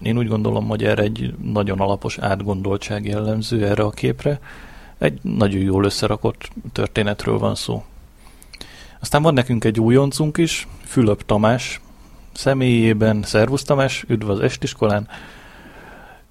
Én 0.03 0.19
úgy 0.19 0.29
gondolom, 0.29 0.67
hogy 0.67 0.85
erre 0.85 1.03
egy 1.03 1.35
nagyon 1.43 1.81
alapos 1.81 2.19
átgondoltság 2.19 3.07
jellemző 3.07 3.67
erre 3.67 3.83
a 3.83 3.91
képre. 3.91 4.41
Egy 4.99 5.19
nagyon 5.23 5.61
jól 5.61 5.85
összerakott 5.85 6.51
történetről 6.73 7.39
van 7.39 7.55
szó. 7.55 7.85
Aztán 9.01 9.23
van 9.23 9.35
nekünk 9.35 9.65
egy 9.65 9.81
újoncunk 9.81 10.37
is, 10.37 10.69
Fülöp 10.85 11.27
Tamás, 11.27 11.81
személyében. 12.33 13.23
Szervusz 13.23 13.63
Tamás, 13.63 14.05
üdv 14.09 14.31
az 14.31 14.41
estiskolán. 14.41 15.09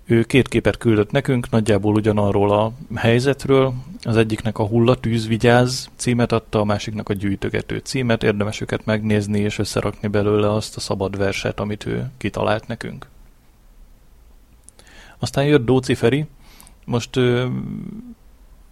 Ő 0.06 0.24
két 0.24 0.48
képet 0.48 0.78
küldött 0.78 1.12
nekünk, 1.12 1.50
nagyjából 1.50 1.94
ugyanarról 1.94 2.52
a 2.52 2.72
helyzetről. 2.96 3.74
Az 4.02 4.18
egyiknek 4.18 4.58
a 4.58 4.66
Hullatűz 4.66 5.28
vigyáz 5.28 5.90
címet 5.96 6.32
adta, 6.32 6.60
a 6.60 6.64
másiknak 6.64 7.10
a 7.10 7.14
Gyűjtögető 7.14 7.78
címet. 7.78 8.24
Érdemes 8.24 8.62
őket 8.62 8.86
megnézni 8.86 9.40
és 9.40 9.60
összerakni 9.60 10.08
belőle 10.08 10.52
azt 10.52 10.76
a 10.76 10.80
szabad 10.80 11.18
verset, 11.18 11.60
amit 11.60 11.86
ő 11.86 12.12
kitalált 12.18 12.68
nekünk. 12.68 13.08
Aztán 15.24 15.46
jött 15.46 15.66
Dóci 15.66 15.96
Feri, 15.96 16.26
most 16.86 17.16
ö, 17.16 17.48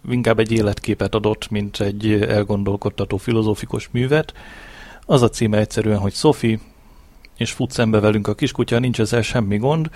inkább 0.08 0.38
egy 0.38 0.52
életképet 0.52 1.14
adott, 1.14 1.50
mint 1.50 1.80
egy 1.80 2.12
elgondolkodtató 2.12 3.16
filozófikus 3.16 3.88
művet. 3.92 4.32
Az 5.06 5.22
a 5.22 5.28
címe 5.28 5.58
egyszerűen, 5.58 5.98
hogy 5.98 6.12
Sophie, 6.12 6.58
és 7.36 7.52
fut 7.52 7.70
szembe 7.70 8.00
velünk 8.00 8.26
a 8.26 8.34
kiskutya, 8.34 8.78
nincs 8.78 9.00
ezzel 9.00 9.22
semmi 9.22 9.56
gond. 9.56 9.90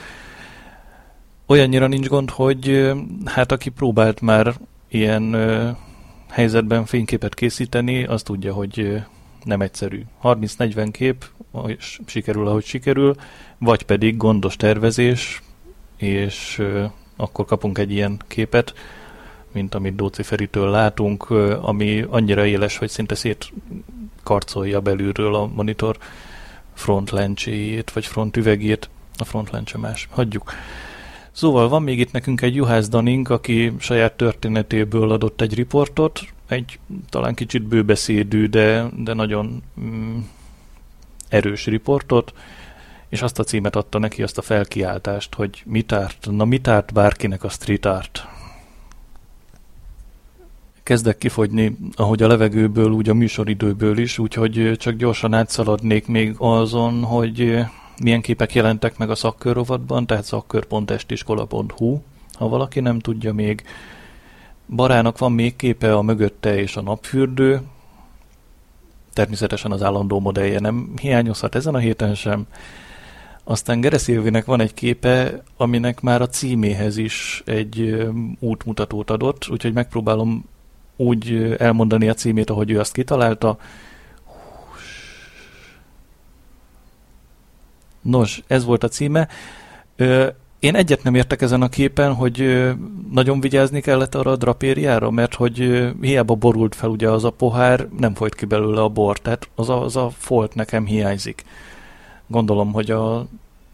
Olyannyira 1.47 1.87
nincs 1.87 2.07
gond, 2.07 2.31
hogy 2.31 2.93
hát 3.25 3.53
aki 3.53 3.71
próbált 3.71 4.21
már 4.21 4.55
ilyen 4.89 5.33
ö, 5.33 5.71
helyzetben 6.29 6.85
fényképet 6.85 7.35
készíteni, 7.35 8.05
az 8.05 8.23
tudja, 8.23 8.53
hogy 8.53 9.03
nem 9.43 9.61
egyszerű. 9.61 10.03
30-40 10.23 10.89
kép, 10.93 11.25
és 11.67 12.01
sikerül, 12.07 12.47
ahogy 12.47 12.65
sikerül, 12.65 13.15
vagy 13.59 13.83
pedig 13.83 14.17
gondos 14.17 14.57
tervezés, 14.57 15.43
és 15.97 16.63
akkor 17.17 17.45
kapunk 17.45 17.79
egy 17.79 17.93
ilyen 17.93 18.21
képet, 18.29 18.75
mint 19.53 19.75
amit 19.75 19.95
Dóci 19.95 20.23
Feritől 20.23 20.71
látunk, 20.71 21.31
ami 21.61 22.05
annyira 22.09 22.47
éles, 22.47 22.77
hogy 22.77 22.89
szinte 22.89 23.15
szét 23.15 23.53
karcolja 24.23 24.81
belülről 24.81 25.35
a 25.35 25.47
monitor 25.47 25.97
front 26.75 27.11
lencséjét, 27.11 27.91
vagy 27.91 28.07
front 28.07 28.37
üvegét, 28.37 28.89
a 29.17 29.25
front 29.25 29.51
lencse 29.51 29.79
más. 29.79 30.09
Hagyjuk. 30.11 30.53
Szóval 31.33 31.69
van 31.69 31.83
még 31.83 31.99
itt 31.99 32.13
nekünk 32.13 32.41
egy 32.41 32.55
Juhász 32.55 32.89
Danink, 32.89 33.29
aki 33.29 33.73
saját 33.79 34.13
történetéből 34.13 35.11
adott 35.11 35.41
egy 35.41 35.55
riportot, 35.55 36.21
egy 36.49 36.79
talán 37.09 37.35
kicsit 37.35 37.63
bőbeszédű, 37.63 38.47
de, 38.47 38.87
de 38.97 39.13
nagyon 39.13 39.63
mm, 39.81 40.19
erős 41.29 41.67
riportot, 41.67 42.33
és 43.09 43.23
azt 43.23 43.39
a 43.39 43.45
címet 43.45 43.77
adta 43.77 43.99
neki, 43.99 44.23
azt 44.23 44.39
a 44.39 44.43
felkiáltást, 44.43 45.35
hogy 45.35 45.63
mit 45.65 45.93
árt, 45.93 46.29
na 46.31 46.45
mit 46.45 46.69
árt 46.69 46.93
bárkinek 46.93 47.45
a 47.45 47.49
street 47.49 47.87
art 47.87 48.27
kezdek 50.87 51.19
kifogyni, 51.19 51.77
ahogy 51.95 52.23
a 52.23 52.27
levegőből, 52.27 52.91
úgy 52.91 53.09
a 53.09 53.15
műsoridőből 53.15 53.99
is, 53.99 54.19
úgyhogy 54.19 54.73
csak 54.77 54.95
gyorsan 54.95 55.35
átszaladnék 55.35 56.07
még 56.07 56.35
azon, 56.39 57.03
hogy 57.03 57.59
milyen 58.03 58.21
képek 58.21 58.55
jelentek 58.55 58.99
meg 58.99 59.11
a 59.11 59.15
szakkörrovatban, 59.15 60.07
tehát 60.07 60.25
szakkör.estiskola.hu, 60.25 62.01
ha 62.33 62.49
valaki 62.49 62.81
nem 62.81 62.99
tudja 62.99 63.33
még. 63.33 63.63
Barának 64.67 65.19
van 65.19 65.33
még 65.33 65.57
képe 65.57 65.95
a 65.95 66.03
mögötte 66.03 66.59
és 66.59 66.77
a 66.77 66.83
napfürdő, 66.83 67.61
természetesen 69.13 69.73
az 69.73 69.83
állandó 69.83 70.21
modellje 70.21 70.61
nem 70.61 70.93
hiányozhat 71.01 71.55
ezen 71.55 71.75
a 71.75 71.79
héten 71.79 72.15
sem. 72.15 72.47
Aztán 73.49 73.81
Gereszilvinek 73.81 74.45
van 74.45 74.61
egy 74.61 74.75
képe, 74.75 75.43
aminek 75.57 76.01
már 76.01 76.23
a 76.23 76.29
címéhez 76.29 76.97
is 76.97 77.43
egy 77.45 78.07
útmutatót 78.39 79.11
adott, 79.11 79.49
úgyhogy 79.49 79.73
megpróbálom 79.73 80.45
úgy 80.97 81.55
elmondani 81.59 82.09
a 82.09 82.15
címét, 82.15 82.51
ahogy 82.51 82.71
ő 82.71 82.79
azt 82.79 82.93
kitalálta. 82.93 83.59
Nos, 88.01 88.43
ez 88.47 88.65
volt 88.65 88.85
a 88.85 88.89
címe. 88.89 89.29
Én 90.59 90.75
egyet 90.75 91.03
nem 91.03 91.15
értek 91.15 91.43
ezen 91.43 91.63
a 91.63 91.69
képen, 91.69 92.15
hogy 92.15 92.71
nagyon 93.13 93.41
vigyázni 93.41 93.81
kellett 93.81 94.15
arra 94.15 94.31
a 94.31 94.37
drapériára, 94.37 95.11
mert 95.11 95.35
hogy 95.35 95.89
hiába 96.01 96.35
borult 96.35 96.75
fel 96.75 96.89
ugye 96.89 97.11
az 97.11 97.25
a 97.25 97.31
pohár, 97.31 97.89
nem 97.99 98.15
folyt 98.15 98.35
ki 98.35 98.45
belőle 98.45 98.83
a 98.83 98.89
bor, 98.89 99.19
tehát 99.19 99.49
az 99.55 99.69
a, 99.69 99.83
az 99.83 99.97
a 99.97 100.11
folt 100.17 100.55
nekem 100.55 100.87
hiányzik. 100.87 101.45
Gondolom, 102.27 102.73
hogy 102.73 102.91
a 102.91 103.27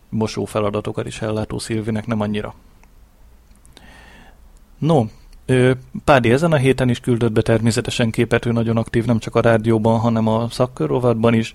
mosó 0.09 0.44
feladatokat 0.44 1.07
is 1.07 1.22
ellátó 1.22 1.59
Szilvinek 1.59 2.07
nem 2.07 2.20
annyira. 2.20 2.55
No, 4.78 5.05
Pádi 6.05 6.30
ezen 6.30 6.53
a 6.53 6.57
héten 6.57 6.88
is 6.88 7.00
küldött 7.00 7.32
be 7.32 7.42
természetesen 7.42 8.11
képet, 8.11 8.46
ő 8.46 8.53
nagyon 8.53 8.76
aktív 8.76 9.05
nem 9.05 9.18
csak 9.18 9.34
a 9.34 9.40
rádióban, 9.40 9.98
hanem 9.98 10.26
a 10.26 10.48
szakkörrovatban 10.50 11.34
is. 11.34 11.53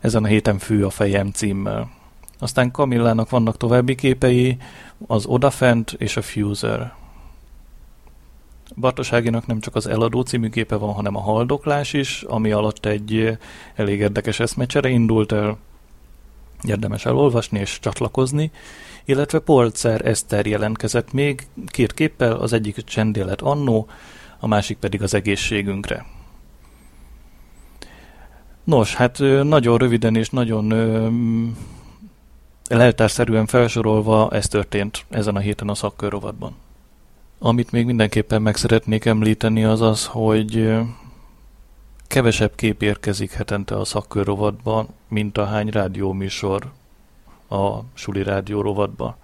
Ezen 0.00 0.24
a 0.24 0.26
héten 0.26 0.58
fő 0.58 0.84
a 0.84 0.90
fejem 0.90 1.30
címmel. 1.30 1.90
Aztán 2.38 2.70
Kamillának 2.70 3.30
vannak 3.30 3.56
további 3.56 3.94
képei, 3.94 4.56
az 5.06 5.26
Odafent 5.26 5.92
és 5.98 6.16
a 6.16 6.22
Fuser. 6.22 6.94
Bartoságinak 8.76 9.46
nem 9.46 9.60
csak 9.60 9.74
az 9.74 9.86
Eladó 9.86 10.20
című 10.20 10.48
képe 10.48 10.76
van, 10.76 10.92
hanem 10.92 11.16
a 11.16 11.20
Haldoklás 11.20 11.92
is, 11.92 12.22
ami 12.22 12.50
alatt 12.50 12.86
egy 12.86 13.38
elég 13.74 13.98
érdekes 13.98 14.40
eszmecsere 14.40 14.88
indult 14.88 15.32
el. 15.32 15.58
Érdemes 16.62 17.06
elolvasni 17.06 17.58
és 17.58 17.78
csatlakozni 17.80 18.50
illetve 19.10 19.38
Polcer 19.38 20.06
Eszter 20.06 20.46
jelentkezett 20.46 21.12
még 21.12 21.46
két 21.66 21.94
képpel, 21.94 22.32
az 22.32 22.52
egyik 22.52 22.84
csendélet 22.84 23.40
annó, 23.40 23.88
a 24.38 24.46
másik 24.46 24.78
pedig 24.78 25.02
az 25.02 25.14
egészségünkre. 25.14 26.06
Nos, 28.64 28.94
hát 28.94 29.18
nagyon 29.42 29.78
röviden 29.78 30.16
és 30.16 30.30
nagyon 30.30 30.66
leltárszerűen 32.68 33.46
felsorolva 33.46 34.30
ez 34.30 34.48
történt 34.48 35.04
ezen 35.10 35.36
a 35.36 35.40
héten 35.40 35.68
a 35.68 35.74
szakkörrovatban. 35.74 36.54
Amit 37.38 37.70
még 37.70 37.86
mindenképpen 37.86 38.42
meg 38.42 38.56
szeretnék 38.56 39.04
említeni 39.04 39.64
az 39.64 39.80
az, 39.80 40.06
hogy 40.06 40.72
kevesebb 42.10 42.54
kép 42.54 42.82
érkezik 42.82 43.32
hetente 43.32 43.76
a 43.76 43.84
szakkörrovatban, 43.84 44.88
mint 45.08 45.38
a 45.38 45.44
hány 45.44 45.68
rádióműsor 45.68 46.70
a 47.48 47.78
Suli 47.94 48.22
Rádió 48.22 48.60
rovatba. 48.60 49.16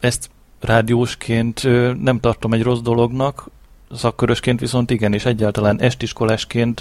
Ezt 0.00 0.30
rádiósként 0.60 1.62
nem 2.02 2.20
tartom 2.20 2.52
egy 2.52 2.62
rossz 2.62 2.80
dolognak, 2.80 3.50
szakkörösként 3.92 4.60
viszont 4.60 4.90
igen, 4.90 5.12
és 5.12 5.24
egyáltalán 5.24 5.80
estiskolásként 5.80 6.80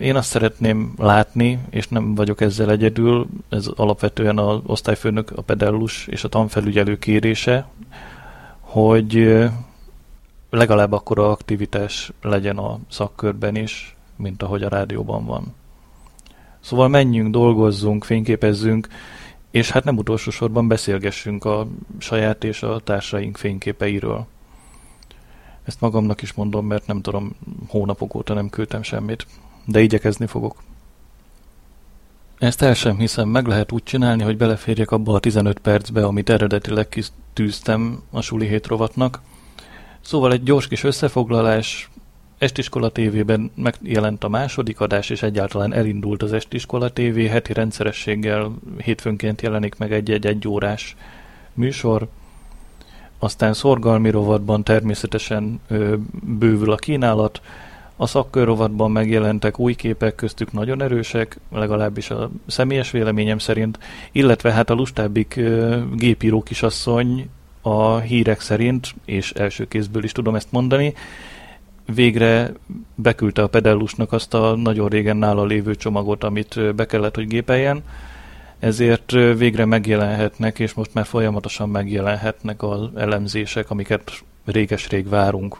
én 0.00 0.16
azt 0.16 0.28
szeretném 0.28 0.94
látni, 0.98 1.58
és 1.70 1.88
nem 1.88 2.14
vagyok 2.14 2.40
ezzel 2.40 2.70
egyedül, 2.70 3.26
ez 3.48 3.66
alapvetően 3.66 4.38
az 4.38 4.60
osztályfőnök, 4.66 5.32
a 5.36 5.42
pedellus 5.42 6.06
és 6.06 6.24
a 6.24 6.28
tanfelügyelő 6.28 6.98
kérése, 6.98 7.66
hogy 8.60 9.42
legalább 10.56 10.92
akkora 10.92 11.30
aktivitás 11.30 12.12
legyen 12.22 12.58
a 12.58 12.78
szakkörben 12.88 13.56
is, 13.56 13.96
mint 14.16 14.42
ahogy 14.42 14.62
a 14.62 14.68
rádióban 14.68 15.24
van. 15.24 15.54
Szóval 16.60 16.88
menjünk, 16.88 17.30
dolgozzunk, 17.30 18.04
fényképezzünk, 18.04 18.88
és 19.50 19.70
hát 19.70 19.84
nem 19.84 19.96
utolsó 19.96 20.30
sorban 20.30 20.68
beszélgessünk 20.68 21.44
a 21.44 21.66
saját 21.98 22.44
és 22.44 22.62
a 22.62 22.80
társaink 22.84 23.36
fényképeiről. 23.36 24.26
Ezt 25.64 25.80
magamnak 25.80 26.22
is 26.22 26.32
mondom, 26.32 26.66
mert 26.66 26.86
nem 26.86 27.00
tudom, 27.00 27.36
hónapok 27.68 28.14
óta 28.14 28.34
nem 28.34 28.50
küldtem 28.50 28.82
semmit, 28.82 29.26
de 29.64 29.80
igyekezni 29.80 30.26
fogok. 30.26 30.62
Ezt 32.38 32.62
el 32.62 32.74
sem 32.74 32.98
hiszem, 32.98 33.28
meg 33.28 33.46
lehet 33.46 33.72
úgy 33.72 33.82
csinálni, 33.82 34.22
hogy 34.22 34.36
beleférjek 34.36 34.90
abba 34.90 35.14
a 35.14 35.20
15 35.20 35.58
percbe, 35.58 36.06
amit 36.06 36.30
eredetileg 36.30 36.88
kitűztem 36.88 38.02
a 38.10 38.20
suli 38.20 38.46
hét 38.46 38.66
rovatnak. 38.66 39.20
Szóval 40.02 40.32
egy 40.32 40.42
gyors 40.42 40.68
kis 40.68 40.84
összefoglalás, 40.84 41.90
Estiskola 42.38 42.90
TV-ben 42.90 43.50
megjelent 43.54 44.24
a 44.24 44.28
második 44.28 44.80
adás, 44.80 45.10
és 45.10 45.22
egyáltalán 45.22 45.72
elindult 45.72 46.22
az 46.22 46.32
Estiskola 46.32 46.92
TV, 46.92 47.18
heti 47.18 47.52
rendszerességgel 47.52 48.52
hétfőnként 48.84 49.42
jelenik 49.42 49.76
meg 49.78 49.92
egy-egy 49.92 50.26
egy 50.26 50.48
órás 50.48 50.96
műsor. 51.54 52.08
Aztán 53.18 53.54
szorgalmi 53.54 54.10
rovatban 54.10 54.64
természetesen 54.64 55.60
ö, 55.68 55.94
bővül 56.38 56.72
a 56.72 56.76
kínálat, 56.76 57.40
a 57.96 58.06
szakkör 58.06 58.44
rovatban 58.44 58.90
megjelentek 58.90 59.58
új 59.58 59.74
képek, 59.74 60.14
köztük 60.14 60.52
nagyon 60.52 60.82
erősek, 60.82 61.38
legalábbis 61.52 62.10
a 62.10 62.30
személyes 62.46 62.90
véleményem 62.90 63.38
szerint, 63.38 63.78
illetve 64.12 64.52
hát 64.52 64.70
a 64.70 64.74
lustábbik 64.74 65.36
ö, 65.36 65.80
gépíró 65.94 66.42
kisasszony 66.42 67.28
a 67.62 67.98
hírek 67.98 68.40
szerint, 68.40 68.94
és 69.04 69.30
első 69.30 69.68
kézből 69.68 70.04
is 70.04 70.12
tudom 70.12 70.34
ezt 70.34 70.52
mondani, 70.52 70.94
végre 71.94 72.52
beküldte 72.94 73.42
a 73.42 73.46
pedellusnak 73.46 74.12
azt 74.12 74.34
a 74.34 74.56
nagyon 74.56 74.88
régen 74.88 75.16
nála 75.16 75.44
lévő 75.44 75.74
csomagot, 75.74 76.24
amit 76.24 76.74
be 76.74 76.86
kellett, 76.86 77.14
hogy 77.14 77.26
gépeljen, 77.26 77.82
ezért 78.58 79.10
végre 79.10 79.64
megjelenhetnek, 79.64 80.58
és 80.58 80.74
most 80.74 80.94
már 80.94 81.06
folyamatosan 81.06 81.68
megjelenhetnek 81.68 82.62
az 82.62 82.88
elemzések, 82.96 83.70
amiket 83.70 84.24
réges-rég 84.44 85.08
várunk. 85.08 85.58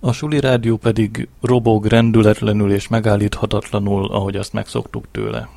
A 0.00 0.12
Suli 0.12 0.40
Rádió 0.40 0.76
pedig 0.76 1.28
robog 1.40 1.86
rendületlenül 1.86 2.72
és 2.72 2.88
megállíthatatlanul, 2.88 4.06
ahogy 4.06 4.36
azt 4.36 4.52
megszoktuk 4.52 5.04
tőle. 5.10 5.48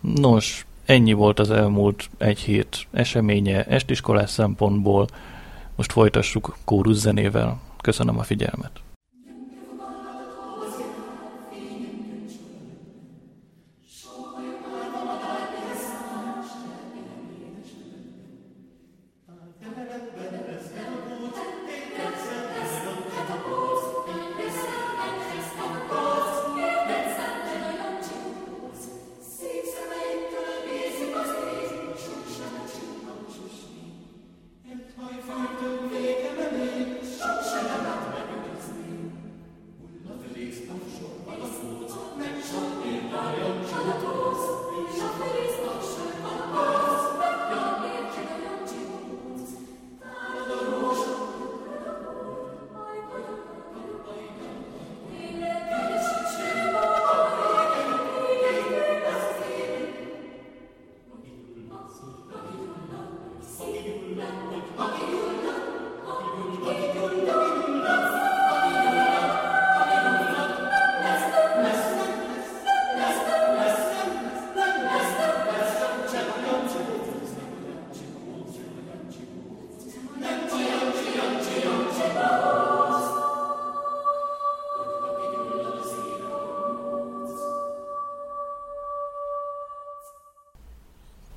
Nos, 0.00 0.66
ennyi 0.86 1.12
volt 1.12 1.38
az 1.38 1.50
elmúlt 1.50 2.10
egy 2.18 2.38
hét 2.38 2.86
eseménye 2.92 3.64
estiskolás 3.64 4.30
szempontból, 4.30 5.06
most 5.76 5.92
folytassuk 5.92 6.56
kórus 6.64 6.96
zenével. 6.96 7.60
Köszönöm 7.80 8.18
a 8.18 8.22
figyelmet. 8.22 8.70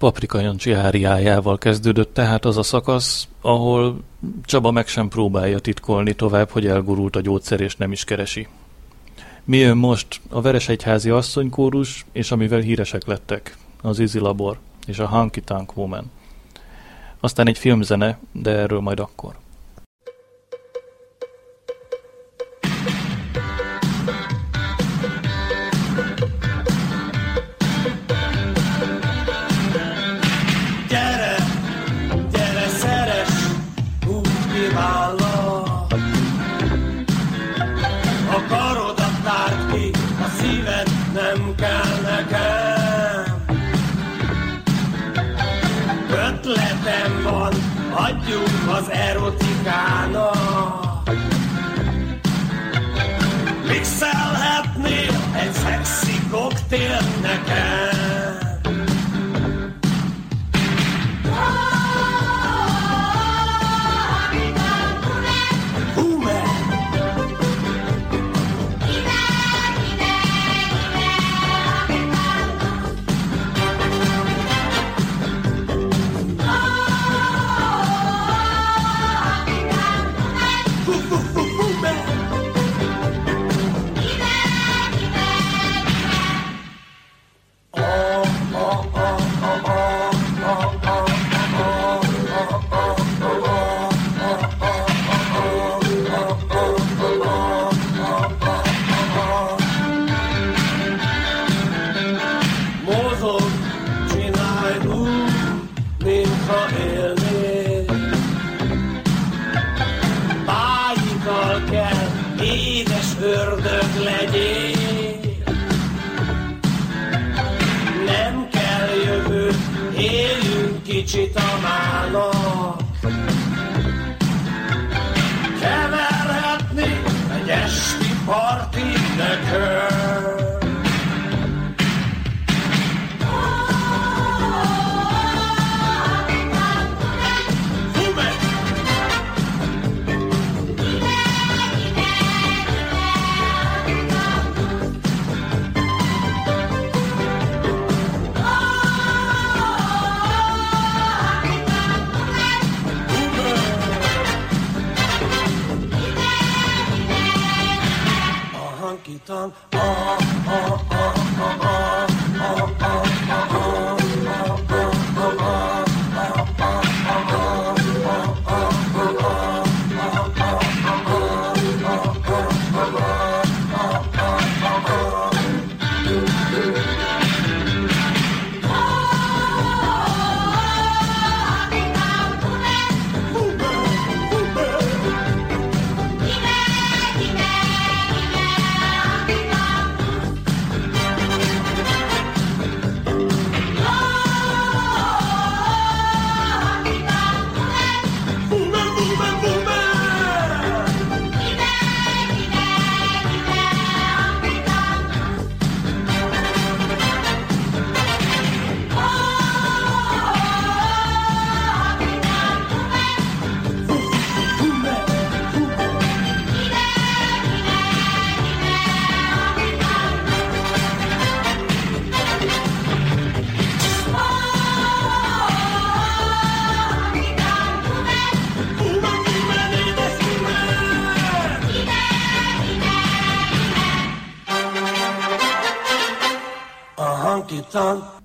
Paprika 0.06 0.39
Jancsi 0.39 0.72
áriájával 0.72 1.58
kezdődött 1.58 2.14
tehát 2.14 2.45
az 2.45 2.58
a 2.58 2.64
szakasz, 2.64 3.28
ahol 3.41 3.99
Csaba 4.43 4.72
meg 4.72 4.88
sem 4.88 5.08
próbálja 5.08 5.60
titkolni 5.60 6.14
tovább, 6.14 6.49
hogy 6.49 6.68
elgurult 6.68 7.16
a 7.16 7.22
gyógyszer 7.22 7.60
és 7.60 7.76
nem 7.76 7.91
is 7.91 8.03
keresi. 8.03 8.47
Mi 9.43 9.58
jön 9.58 9.78
most? 9.78 10.22
A 10.30 10.41
Veresegyházi 10.41 11.10
asszonykórus, 11.10 12.06
és 12.12 12.32
amivel 12.32 12.60
híresek 12.60 13.06
lettek, 13.06 13.58
az 13.82 13.99
Easy 13.99 14.20
Labor 14.20 14.58
és 14.88 14.99
a 14.99 15.08
Hunky 15.08 15.41
Tank 15.41 15.78
Woman. 15.78 16.12
Aztán 17.20 17.47
egy 17.47 17.58
filmzene, 17.58 18.20
de 18.32 18.51
erről 18.51 18.80
majd 18.80 18.99
akkor. 18.99 19.36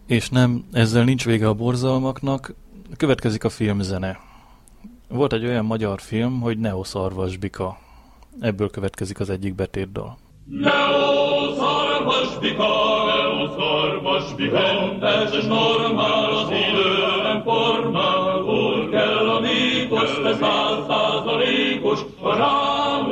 És 0.06 0.28
nem, 0.28 0.64
ezzel 0.72 1.04
nincs 1.04 1.24
vége 1.24 1.48
a 1.48 1.54
borzalmaknak, 1.54 2.54
következik 2.96 3.44
a 3.44 3.48
filmzene. 3.48 4.18
Volt 5.08 5.32
egy 5.32 5.44
olyan 5.44 5.64
magyar 5.64 6.00
film, 6.00 6.40
hogy 6.40 6.58
Neo 6.58 6.84
Szarvasbika. 6.84 7.78
Ebből 8.40 8.70
következik 8.70 9.20
az 9.20 9.30
egyik 9.30 9.54
betétdal. 9.54 10.18
Leo 10.50 11.54
szarvasbika, 11.54 13.04
Leo 13.04 13.58
szarvasbika, 13.58 14.58
ez 15.06 15.46
normál 15.46 16.30
az 16.30 16.50
idő 16.50 17.22
nem 17.22 17.42
formál, 17.42 18.40
hol 18.40 18.88
kell 18.90 19.28
a 19.28 19.40
mítosz, 19.40 20.18
te 20.22 20.36
száz 20.40 20.78
százalékos, 20.88 22.00
ha 22.20 22.36
rám 22.36 23.10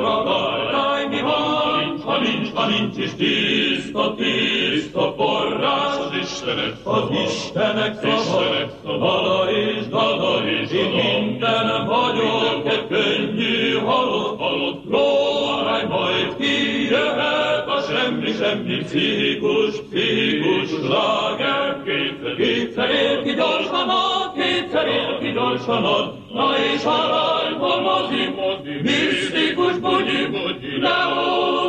nincs, 2.79 2.97
is 2.97 3.13
tiszta, 3.13 4.15
tiszta 4.15 5.13
forrás, 5.17 5.97
az 5.97 6.13
Istenek 6.21 6.73
az 6.83 7.03
Istenek 7.25 7.95
szava, 8.01 8.49
dala 8.83 9.51
és 9.51 9.87
dala 9.87 10.49
és 10.49 10.71
én 10.71 10.89
minden 10.89 11.85
vagyok, 11.85 12.65
egy 12.65 12.87
könnyű 12.87 13.77
halott, 13.77 14.39
halott. 14.39 14.83
Lórány, 14.89 15.87
majd 15.87 16.35
kijöhet 16.37 17.67
a 17.67 17.81
semmi, 17.81 18.31
semmi 18.31 18.77
pszichikus, 18.77 19.75
pszichikus 19.89 20.71
láger. 20.89 21.83
Kétszer, 21.83 22.35
kétszer 22.35 22.89
ér 22.89 23.23
ki 23.23 23.33
gyorsan 23.33 23.89
ad, 23.89 24.33
kétszer 24.35 24.87
ér 24.87 25.17
ki 25.19 25.31
gyorsan 25.31 25.83
ad, 25.83 26.13
na 26.33 26.57
és 26.73 26.83
rajta 26.83 27.81
mozi, 27.81 28.23
mozi, 28.35 28.81
misztikus 28.81 29.77
bugyi, 29.77 30.25
bugyi, 30.25 30.81
Leo 30.81 31.68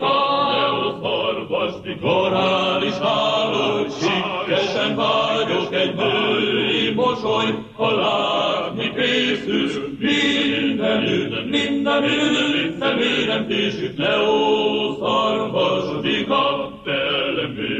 Leo 0.00 0.98
szarvasdika, 1.02 2.06
morális 2.06 2.94
háló, 2.94 3.86
sikkesen 3.88 4.96
vágyok 4.96 5.74
egy 5.74 5.94
női 5.94 6.92
mosoly, 6.94 7.64
ha 7.76 7.94
látni 7.94 8.92
készülsz, 8.94 9.78
mindenütt, 9.98 11.50
mindenütt, 11.50 12.78
személyem 12.78 13.46
késük, 13.46 13.98
Leo 13.98 14.94
szarvasdika, 14.98 16.74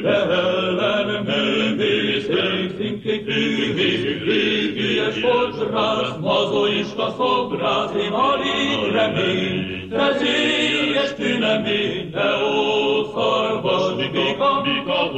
velem 0.07 1.25
művészünk, 1.25 3.03
tühi, 3.03 4.19
régies 4.25 5.15
fogyrász, 5.21 6.17
mazoista 6.21 7.15
szobrász, 7.17 7.91
én 7.97 8.13
alig 8.13 8.93
remény, 8.93 9.89
vezélyes 9.91 11.15
tünemény, 11.15 12.11
de 12.11 12.35
ó, 12.43 13.05
szarvas, 13.15 13.95
mika, 13.97 14.63
mika, 14.65 15.11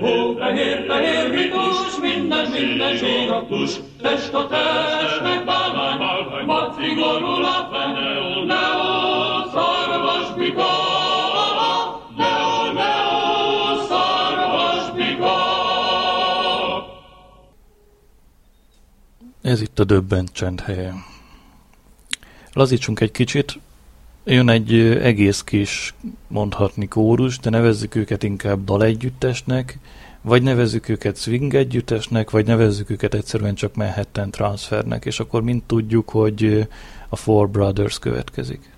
hó, 0.00 0.36
fehér, 0.38 0.84
fehér, 0.88 1.30
mikus, 1.30 2.00
minden, 2.00 2.50
minden 2.50 2.96
zsíraktus, 2.96 3.70
test 4.02 4.34
a 4.34 4.46
testnek 4.46 5.44
bálvány, 5.44 6.44
macigorul 6.46 7.44
a 7.44 7.68
fene, 7.72 8.15
Ez 19.46 19.60
itt 19.60 19.78
a 19.78 19.84
döbbent 19.84 20.32
csend 20.32 20.60
helye. 20.60 20.94
Lazítsunk 22.52 23.00
egy 23.00 23.10
kicsit, 23.10 23.58
jön 24.24 24.48
egy 24.48 24.74
egész 24.80 25.42
kis, 25.42 25.94
mondhatni 26.28 26.88
kórus, 26.88 27.38
de 27.38 27.50
nevezzük 27.50 27.94
őket 27.94 28.22
inkább 28.22 28.64
dalegyüttesnek, 28.64 29.78
vagy 30.20 30.42
nevezzük 30.42 30.88
őket 30.88 31.16
swing 31.16 31.54
együttesnek, 31.54 32.30
vagy 32.30 32.46
nevezzük 32.46 32.90
őket 32.90 33.14
egyszerűen 33.14 33.54
csak 33.54 33.74
Manhattan 33.74 34.30
transfernek, 34.30 35.04
és 35.04 35.20
akkor 35.20 35.42
mind 35.42 35.62
tudjuk, 35.62 36.08
hogy 36.08 36.68
a 37.08 37.16
Four 37.16 37.48
Brothers 37.50 37.98
következik. 37.98 38.75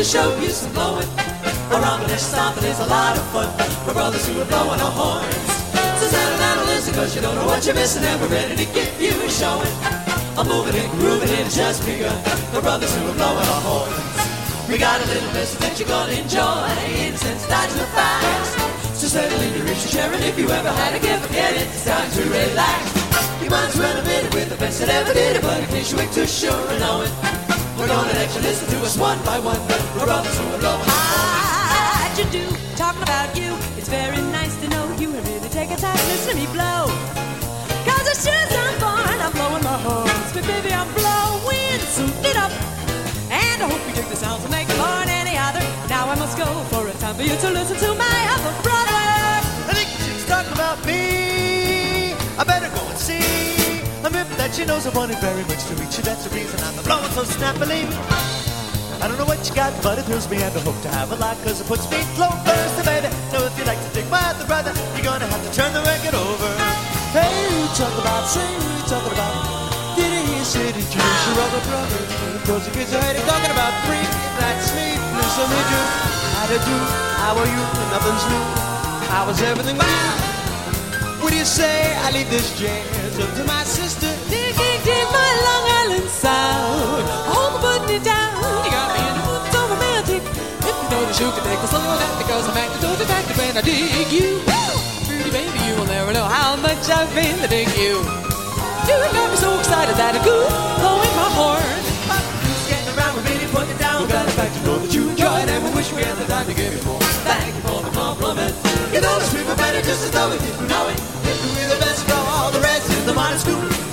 To 0.00 0.04
show 0.04 0.32
you 0.40 0.48
some 0.48 0.72
blowing. 0.72 1.04
Around 1.68 2.08
the 2.08 2.16
stomping 2.16 2.64
is 2.64 2.80
a 2.80 2.86
lot 2.86 3.18
of 3.20 3.24
fun 3.36 3.52
for 3.84 3.92
brothers 3.92 4.24
who 4.26 4.40
are 4.40 4.48
blowing 4.48 4.80
our 4.80 4.94
horns. 4.96 5.44
So 6.00 6.08
settle 6.08 6.38
down 6.40 6.56
and 6.56 6.68
listen, 6.72 6.94
cause 6.94 7.14
you 7.14 7.20
don't 7.20 7.36
know 7.36 7.44
what 7.44 7.66
you're 7.66 7.74
missing, 7.74 8.02
and 8.08 8.16
we're 8.16 8.32
ready 8.32 8.56
to 8.56 8.64
give 8.72 8.88
you 8.96 9.12
a 9.12 9.28
showing. 9.28 9.68
I'm 10.40 10.48
moving 10.48 10.72
and 10.72 10.88
grooving, 10.96 11.28
it 11.28 11.44
has 11.44 11.54
just 11.54 11.84
begun 11.84 12.16
for 12.48 12.62
brothers 12.64 12.88
who 12.96 13.12
are 13.12 13.18
blowing 13.20 13.44
our 13.44 13.60
horns. 13.60 14.72
We 14.72 14.80
got 14.80 15.04
a 15.04 15.06
little 15.12 15.32
message 15.36 15.60
that 15.60 15.76
you're 15.76 15.92
gonna 15.92 16.16
enjoy, 16.16 16.64
incense, 17.04 17.44
dodge 17.44 17.76
the 17.76 17.84
facts. 17.92 18.56
So 18.96 19.04
settle 19.04 19.36
in 19.36 19.52
your 19.52 19.68
rich 19.68 19.84
sharing 19.84 20.24
if 20.24 20.38
you 20.40 20.48
ever 20.48 20.72
had 20.80 20.96
a 20.96 21.00
gift, 21.04 21.28
forget 21.28 21.52
it, 21.60 21.68
it's 21.68 21.84
time 21.84 22.08
to 22.08 22.22
relax. 22.24 22.88
You 23.44 23.52
might 23.52 23.68
as 23.68 23.76
well 23.76 23.92
admit 24.00 24.24
it 24.24 24.32
with 24.32 24.48
the 24.48 24.56
best 24.56 24.80
that 24.80 24.88
ever 24.88 25.12
did 25.12 25.36
it, 25.36 25.42
but 25.42 25.60
in 25.60 25.68
case 25.68 25.92
you 25.92 26.00
ain't 26.00 26.12
too 26.16 26.24
sure 26.24 26.56
of 26.56 26.80
knowing, 26.80 27.12
we're 27.80 27.88
gonna 27.88 28.12
let 28.12 28.28
you 28.36 28.42
listen 28.42 28.68
to 28.68 28.78
us 28.84 28.96
one 28.98 29.18
by 29.24 29.40
one. 29.40 29.60
We're 29.96 30.04
brothers 30.04 30.36
who 30.36 30.44
are 30.52 30.60
blowing 30.60 30.84
How'd 30.84 32.18
you 32.18 32.28
do? 32.28 32.44
Talking 32.76 33.02
about 33.02 33.32
you. 33.34 33.56
It's 33.80 33.88
very 33.88 34.20
nice 34.28 34.54
to 34.60 34.68
know 34.68 34.84
you 35.00 35.08
and 35.16 35.26
really 35.26 35.48
take 35.48 35.70
a 35.70 35.76
time 35.76 35.96
to 35.96 36.06
listen 36.12 36.36
to 36.36 36.36
me 36.36 36.46
blow. 36.52 36.92
Cause 37.88 38.06
as 38.12 38.20
sure 38.20 38.36
as 38.36 38.52
I'm 38.52 38.76
born, 38.84 39.16
I'm 39.24 39.32
blowing 39.32 39.64
my 39.64 39.78
horns. 39.80 40.28
But 40.34 40.44
baby, 40.44 40.76
I'm 40.76 40.92
blowing, 40.92 41.80
suit 41.96 42.12
it 42.20 42.36
up. 42.36 42.52
And 43.32 43.62
I 43.64 43.66
hope 43.72 43.80
you 43.88 43.94
dig 43.96 44.08
the 44.12 44.16
sounds 44.16 44.42
that 44.44 44.52
make 44.52 44.68
more 44.76 45.00
than 45.08 45.16
any 45.24 45.36
other. 45.40 45.64
Now 45.88 46.04
I 46.12 46.16
must 46.20 46.36
go 46.36 46.48
for 46.68 46.86
a 46.86 46.92
time 47.00 47.16
for 47.16 47.22
you 47.22 47.36
to 47.36 47.48
listen 47.48 47.76
to 47.80 47.94
my 47.96 48.20
other 48.36 48.52
brother. 48.60 49.04
I 49.68 49.72
think 49.72 49.88
she's 50.04 50.26
talking 50.28 50.52
about 50.52 50.84
me. 50.84 52.12
I 52.36 52.44
better 52.44 52.68
go 52.76 52.84
and 52.84 52.98
see. 52.98 53.59
That 54.50 54.58
she 54.58 54.66
knows 54.66 54.82
I 54.82 54.90
wanted 54.98 55.14
very 55.22 55.46
much 55.46 55.62
to 55.70 55.78
reach 55.78 55.94
you. 55.94 56.02
That's 56.02 56.26
the 56.26 56.34
reason 56.34 56.58
I'm 56.66 56.74
blowing 56.82 57.06
so 57.14 57.22
snappily. 57.22 57.86
I 58.98 59.06
don't 59.06 59.14
know 59.14 59.30
what 59.30 59.38
you 59.46 59.54
got, 59.54 59.70
but 59.78 59.94
it 59.94 60.10
thrills 60.10 60.26
me 60.26 60.42
and 60.42 60.50
I 60.50 60.58
hope 60.66 60.74
to 60.82 60.90
have 60.90 61.14
a 61.14 61.18
lot 61.22 61.38
Cause 61.46 61.62
it 61.62 61.70
puts 61.70 61.86
me 61.86 62.02
flow 62.18 62.34
first, 62.42 62.82
and 62.82 62.86
baby 62.90 63.06
So 63.30 63.46
if 63.46 63.54
you 63.54 63.62
like 63.62 63.78
to 63.78 63.90
dig 63.94 64.10
my 64.10 64.18
other 64.18 64.42
brother 64.50 64.74
You're 64.98 65.06
gonna 65.06 65.30
have 65.30 65.38
to 65.38 65.52
turn 65.54 65.70
the 65.70 65.78
record 65.86 66.18
over 66.18 66.50
Hey, 67.14 67.30
you 67.30 67.70
talking 67.78 68.02
about? 68.02 68.26
Say 68.26 68.42
you 68.42 68.82
talking 68.90 69.14
about? 69.14 69.38
Did 69.94 70.10
hear 70.10 70.42
city 70.42 70.82
juice 70.82 71.22
your 71.30 71.38
other 71.46 71.62
brother. 71.70 72.02
Cause 72.42 72.66
kids 72.74 72.90
are 72.90 73.04
hating, 73.06 73.22
talking 73.30 73.54
about 73.54 73.70
free, 73.86 74.02
that 74.42 74.58
sleepless 74.66 75.34
of 75.38 75.46
me 75.46 75.62
do. 75.62 75.80
How 76.34 76.46
to 76.50 76.58
do, 76.58 76.76
how 77.22 77.38
are 77.38 77.46
you? 77.46 77.62
Nothing's 77.94 78.26
new. 78.26 78.44
How 79.14 79.30
was 79.30 79.38
everything? 79.46 79.78
What 81.22 81.30
do 81.30 81.38
you 81.38 81.46
say? 81.46 81.94
I 82.02 82.10
leave 82.10 82.28
this 82.28 82.58
jazz 82.58 83.14
up 83.22 83.30
to 83.38 83.44
my 83.46 83.62
sister. 83.62 84.10
Island 86.00 86.16
sound. 86.16 87.04
Hold 87.28 87.52
the 87.52 87.60
putting 87.60 88.00
it 88.00 88.04
down. 88.04 88.40
You 88.64 88.72
got 88.72 88.88
me 88.96 89.00
in 89.04 89.14
the 89.20 89.24
mood 89.28 89.42
so 89.52 89.60
romantic. 89.68 90.22
If 90.64 90.72
you 90.72 90.88
know 90.88 91.04
notice, 91.04 91.20
you 91.20 91.28
can 91.28 91.44
take 91.44 91.60
a 91.60 91.68
slow 91.68 91.84
down 91.84 92.16
because 92.16 92.44
I'm 92.48 92.56
acting 92.56 92.80
so 92.80 92.90
defective 92.96 93.36
when 93.36 93.52
I 93.52 93.60
dig 93.60 94.08
you. 94.08 94.40
Pretty 95.04 95.28
baby, 95.28 95.60
you 95.68 95.76
will 95.76 95.90
never 95.92 96.12
know 96.16 96.24
how 96.24 96.56
much 96.56 96.88
I've 96.88 97.12
been 97.12 97.36
to 97.44 97.48
dig 97.52 97.68
you. 97.76 98.00
You 98.88 98.96
got 99.12 99.28
me 99.28 99.36
so 99.36 99.52
excited 99.60 99.92
that 100.00 100.16
I 100.16 100.20
could 100.24 100.48
blowing 100.80 101.14
my 101.20 101.28
horn. 101.36 101.68
Getting 102.64 102.88
around 102.96 103.20
with 103.20 103.28
me, 103.28 103.36
put 103.52 103.68
it 103.68 103.76
down. 103.76 104.08
Got 104.08 104.24
the 104.24 104.32
fact 104.32 104.56
to 104.56 104.60
know 104.64 104.78
that 104.80 104.92
you 104.96 105.04
enjoyed 105.04 105.48
and 105.52 105.60
we 105.68 105.70
wish 105.76 105.92
we 105.92 106.00
had 106.00 106.16
the 106.16 106.24
time 106.32 106.48
to 106.48 106.54
give 106.56 106.72
you 106.72 106.80
more. 106.88 107.04
Thank 107.28 107.52
you 107.52 107.62
for 107.68 107.84
the 107.84 107.92
compliment. 107.92 108.56
You 108.88 109.04
know 109.04 109.20
the 109.20 109.26
street 109.28 109.44
better 109.52 109.84
just 109.84 110.00
as 110.08 110.10
though 110.16 110.32
we 110.32 110.40
didn't 110.40 110.64
know 110.64 110.88
it. 110.88 110.96
If 111.28 111.36
we're 111.44 111.68
the 111.68 111.80
best 111.84 112.08
of 112.08 112.24
all 112.32 112.48
the 112.48 112.64
rest 112.64 112.88
is 112.88 113.04
the 113.04 113.12
modern 113.12 113.36
school. 113.36 113.89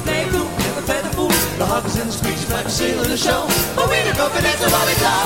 The 1.58 1.66
fool. 1.66 1.66
The 1.66 1.66
huggers 1.66 1.98
in 1.98 2.08
the 2.08 2.14
streets, 2.14 2.50
like 2.52 2.66
a 2.66 2.70
seal 2.70 3.04
in 3.04 3.10
the 3.10 3.18
show. 3.18 3.48
But 3.76 3.90
we 3.90 3.98
don't 4.04 4.18
go 4.18 4.30
for 4.30 4.42
that's 4.42 4.62
what 4.62 4.86
we 4.88 4.96
go. 5.02 5.18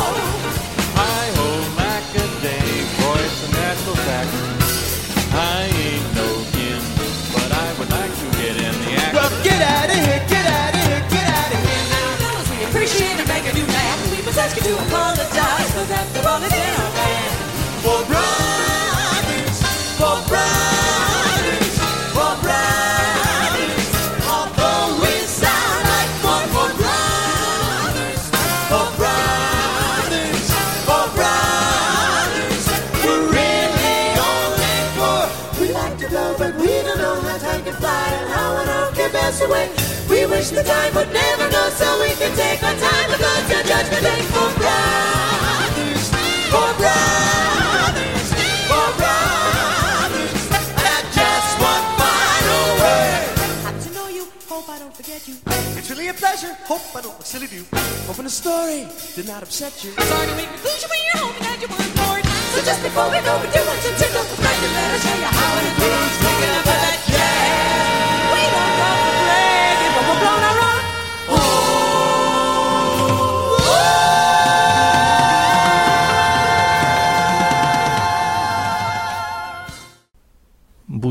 Hi 0.96 1.26
ho, 1.36 1.48
Macaday, 1.76 2.88
boy, 3.00 3.20
it's 3.20 3.44
a 3.44 3.52
natural 3.52 3.96
fact. 3.96 4.32
I 5.34 5.72
ain't 5.72 6.08
no 6.16 6.28
kin, 6.52 6.82
but 7.34 7.52
I 7.52 7.68
would 7.80 7.92
like 7.92 8.12
to 8.12 8.28
get 8.40 8.56
in 8.60 8.76
the 8.84 8.92
act. 9.00 9.14
Well, 9.16 9.32
get 9.44 9.62
out 9.62 9.90
of 9.90 9.96
here, 9.96 10.22
get 10.28 10.46
out 10.48 10.74
of 10.76 10.82
here, 10.88 11.04
get 11.10 11.28
out 11.28 11.52
of 11.52 11.62
here 11.64 11.86
now. 11.92 12.10
Fellas, 12.20 12.48
we 12.52 12.64
appreciate 12.68 13.18
it, 13.20 13.28
making 13.28 13.56
you 13.56 13.68
laugh. 13.68 14.00
We 14.12 14.20
must 14.24 14.38
ask 14.38 14.56
you 14.56 14.64
to 14.68 14.74
apologize, 14.88 15.70
cause 15.72 15.92
after 15.92 16.22
all 16.28 16.44
it's 16.44 16.56
in 16.56 16.74
our 16.80 16.92
band. 16.92 17.32
For 17.84 18.00
brothers, 18.12 18.41
away. 39.44 39.70
We 40.10 40.26
wish 40.26 40.50
the 40.50 40.64
time 40.64 40.94
would 40.96 41.12
never 41.14 41.50
go 41.50 41.70
so 41.70 41.88
we 42.02 42.12
can 42.20 42.36
take 42.36 42.62
our 42.64 42.76
time 42.76 43.08
to 43.12 43.18
go 43.18 43.32
to 43.50 43.58
judgment 43.64 44.04
day 44.04 44.22
for 44.34 44.50
brothers, 44.60 46.04
for 46.52 46.70
brothers, 46.82 48.28
for 48.70 48.88
brothers. 49.00 50.34
And 50.76 51.06
just 51.16 51.52
one 51.60 51.86
final 52.00 52.66
word. 52.82 53.28
Happy 53.66 53.82
to 53.88 53.92
know 53.96 54.08
you, 54.08 54.26
hope 54.48 54.68
I 54.70 54.80
don't 54.80 54.96
forget 54.96 55.28
you. 55.28 55.36
It's 55.78 55.90
really 55.90 56.10
a 56.10 56.14
pleasure. 56.14 56.54
Hope 56.66 56.84
I 56.96 57.02
don't 57.02 57.18
look 57.18 57.26
silly 57.26 57.48
to 57.48 57.56
you. 57.56 57.66
Hoping 58.08 58.26
the 58.26 58.30
story 58.30 58.88
did 59.16 59.28
not 59.28 59.44
upset 59.44 59.84
you. 59.84 59.92
Sorry 59.92 60.28
to 60.28 60.36
make 60.36 60.52
lose 60.64 60.84
when 60.92 61.00
you're 61.08 61.24
hoping 61.24 61.44
that 61.48 61.58
you 61.62 61.68
weren't 61.72 61.96
bored. 61.96 62.26
So 62.52 62.60
just 62.62 62.84
before 62.84 63.08
we 63.08 63.20
go, 63.24 63.34
we 63.40 63.48
do 63.48 63.62
want 63.64 63.80
to 63.80 63.92
tickle 63.96 64.24
the 64.28 64.38
fact 64.44 64.60
and 64.60 64.74
let 64.76 64.92
us 64.92 65.02
show 65.04 65.16
you 65.16 65.32
how 65.32 65.60
it 65.60 65.78
goes. 65.80 65.81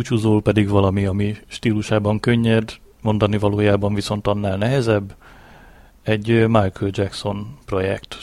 Búcsúzól 0.01 0.43
pedig 0.43 0.69
valami, 0.69 1.05
ami 1.05 1.37
stílusában 1.47 2.21
könnyed, 2.21 2.73
mondani 3.03 3.39
valójában 3.39 3.95
viszont 3.95 4.27
annál 4.27 4.57
nehezebb, 4.57 5.17
egy 6.03 6.27
Michael 6.27 6.91
Jackson 6.91 7.57
projekt. 7.65 8.17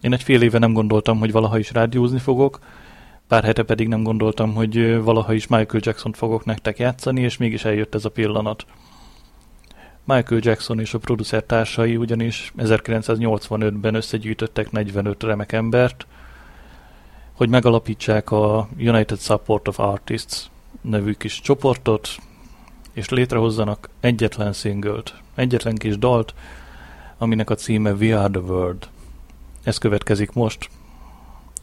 Én 0.00 0.12
egy 0.12 0.22
fél 0.22 0.42
éve 0.42 0.58
nem 0.58 0.72
gondoltam, 0.72 1.18
hogy 1.18 1.32
valaha 1.32 1.58
is 1.58 1.72
rádiózni 1.72 2.18
fogok, 2.18 2.58
pár 3.28 3.44
hete 3.44 3.62
pedig 3.62 3.88
nem 3.88 4.02
gondoltam, 4.02 4.54
hogy 4.54 5.02
valaha 5.02 5.32
is 5.32 5.46
Michael 5.46 5.82
Jackson 5.84 6.12
fogok 6.12 6.44
nektek 6.44 6.78
játszani, 6.78 7.20
és 7.20 7.36
mégis 7.36 7.64
eljött 7.64 7.94
ez 7.94 8.04
a 8.04 8.10
pillanat. 8.10 8.64
Michael 10.04 10.40
Jackson 10.44 10.80
és 10.80 10.94
a 10.94 10.98
producer 10.98 11.42
társai 11.42 11.96
ugyanis 11.96 12.52
1985-ben 12.58 13.94
összegyűjtöttek 13.94 14.70
45 14.70 15.22
remek 15.22 15.52
embert, 15.52 16.06
hogy 17.32 17.48
megalapítsák 17.48 18.30
a 18.30 18.68
United 18.78 19.18
Support 19.18 19.68
of 19.68 19.78
Artists 19.78 20.50
nevű 20.88 21.12
kis 21.12 21.40
csoportot, 21.40 22.16
és 22.92 23.08
létrehozzanak 23.08 23.88
egyetlen 24.00 24.52
szingölt, 24.52 25.14
egyetlen 25.34 25.74
kis 25.74 25.98
dalt, 25.98 26.34
aminek 27.18 27.50
a 27.50 27.54
címe 27.54 27.92
We 27.92 28.20
Are 28.20 28.30
The 28.30 28.40
World. 28.40 28.88
Ez 29.62 29.78
következik 29.78 30.32
most, 30.32 30.70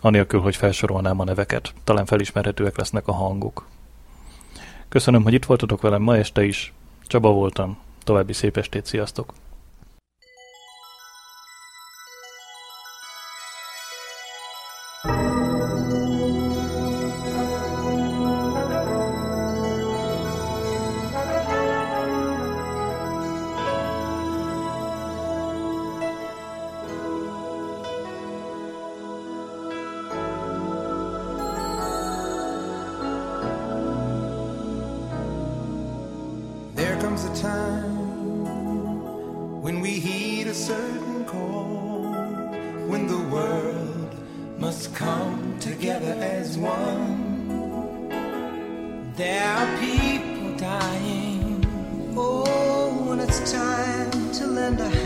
anélkül, 0.01 0.39
hogy 0.39 0.55
felsorolnám 0.55 1.19
a 1.19 1.23
neveket. 1.23 1.73
Talán 1.83 2.05
felismerhetőek 2.05 2.77
lesznek 2.77 3.07
a 3.07 3.13
hangok. 3.13 3.65
Köszönöm, 4.89 5.23
hogy 5.23 5.33
itt 5.33 5.45
voltatok 5.45 5.81
velem 5.81 6.01
ma 6.01 6.17
este 6.17 6.43
is. 6.43 6.73
Csaba 7.07 7.31
voltam. 7.31 7.77
További 8.03 8.33
szép 8.33 8.57
estét, 8.57 8.85
sziasztok! 8.85 9.33
Miranda. 54.73 55.02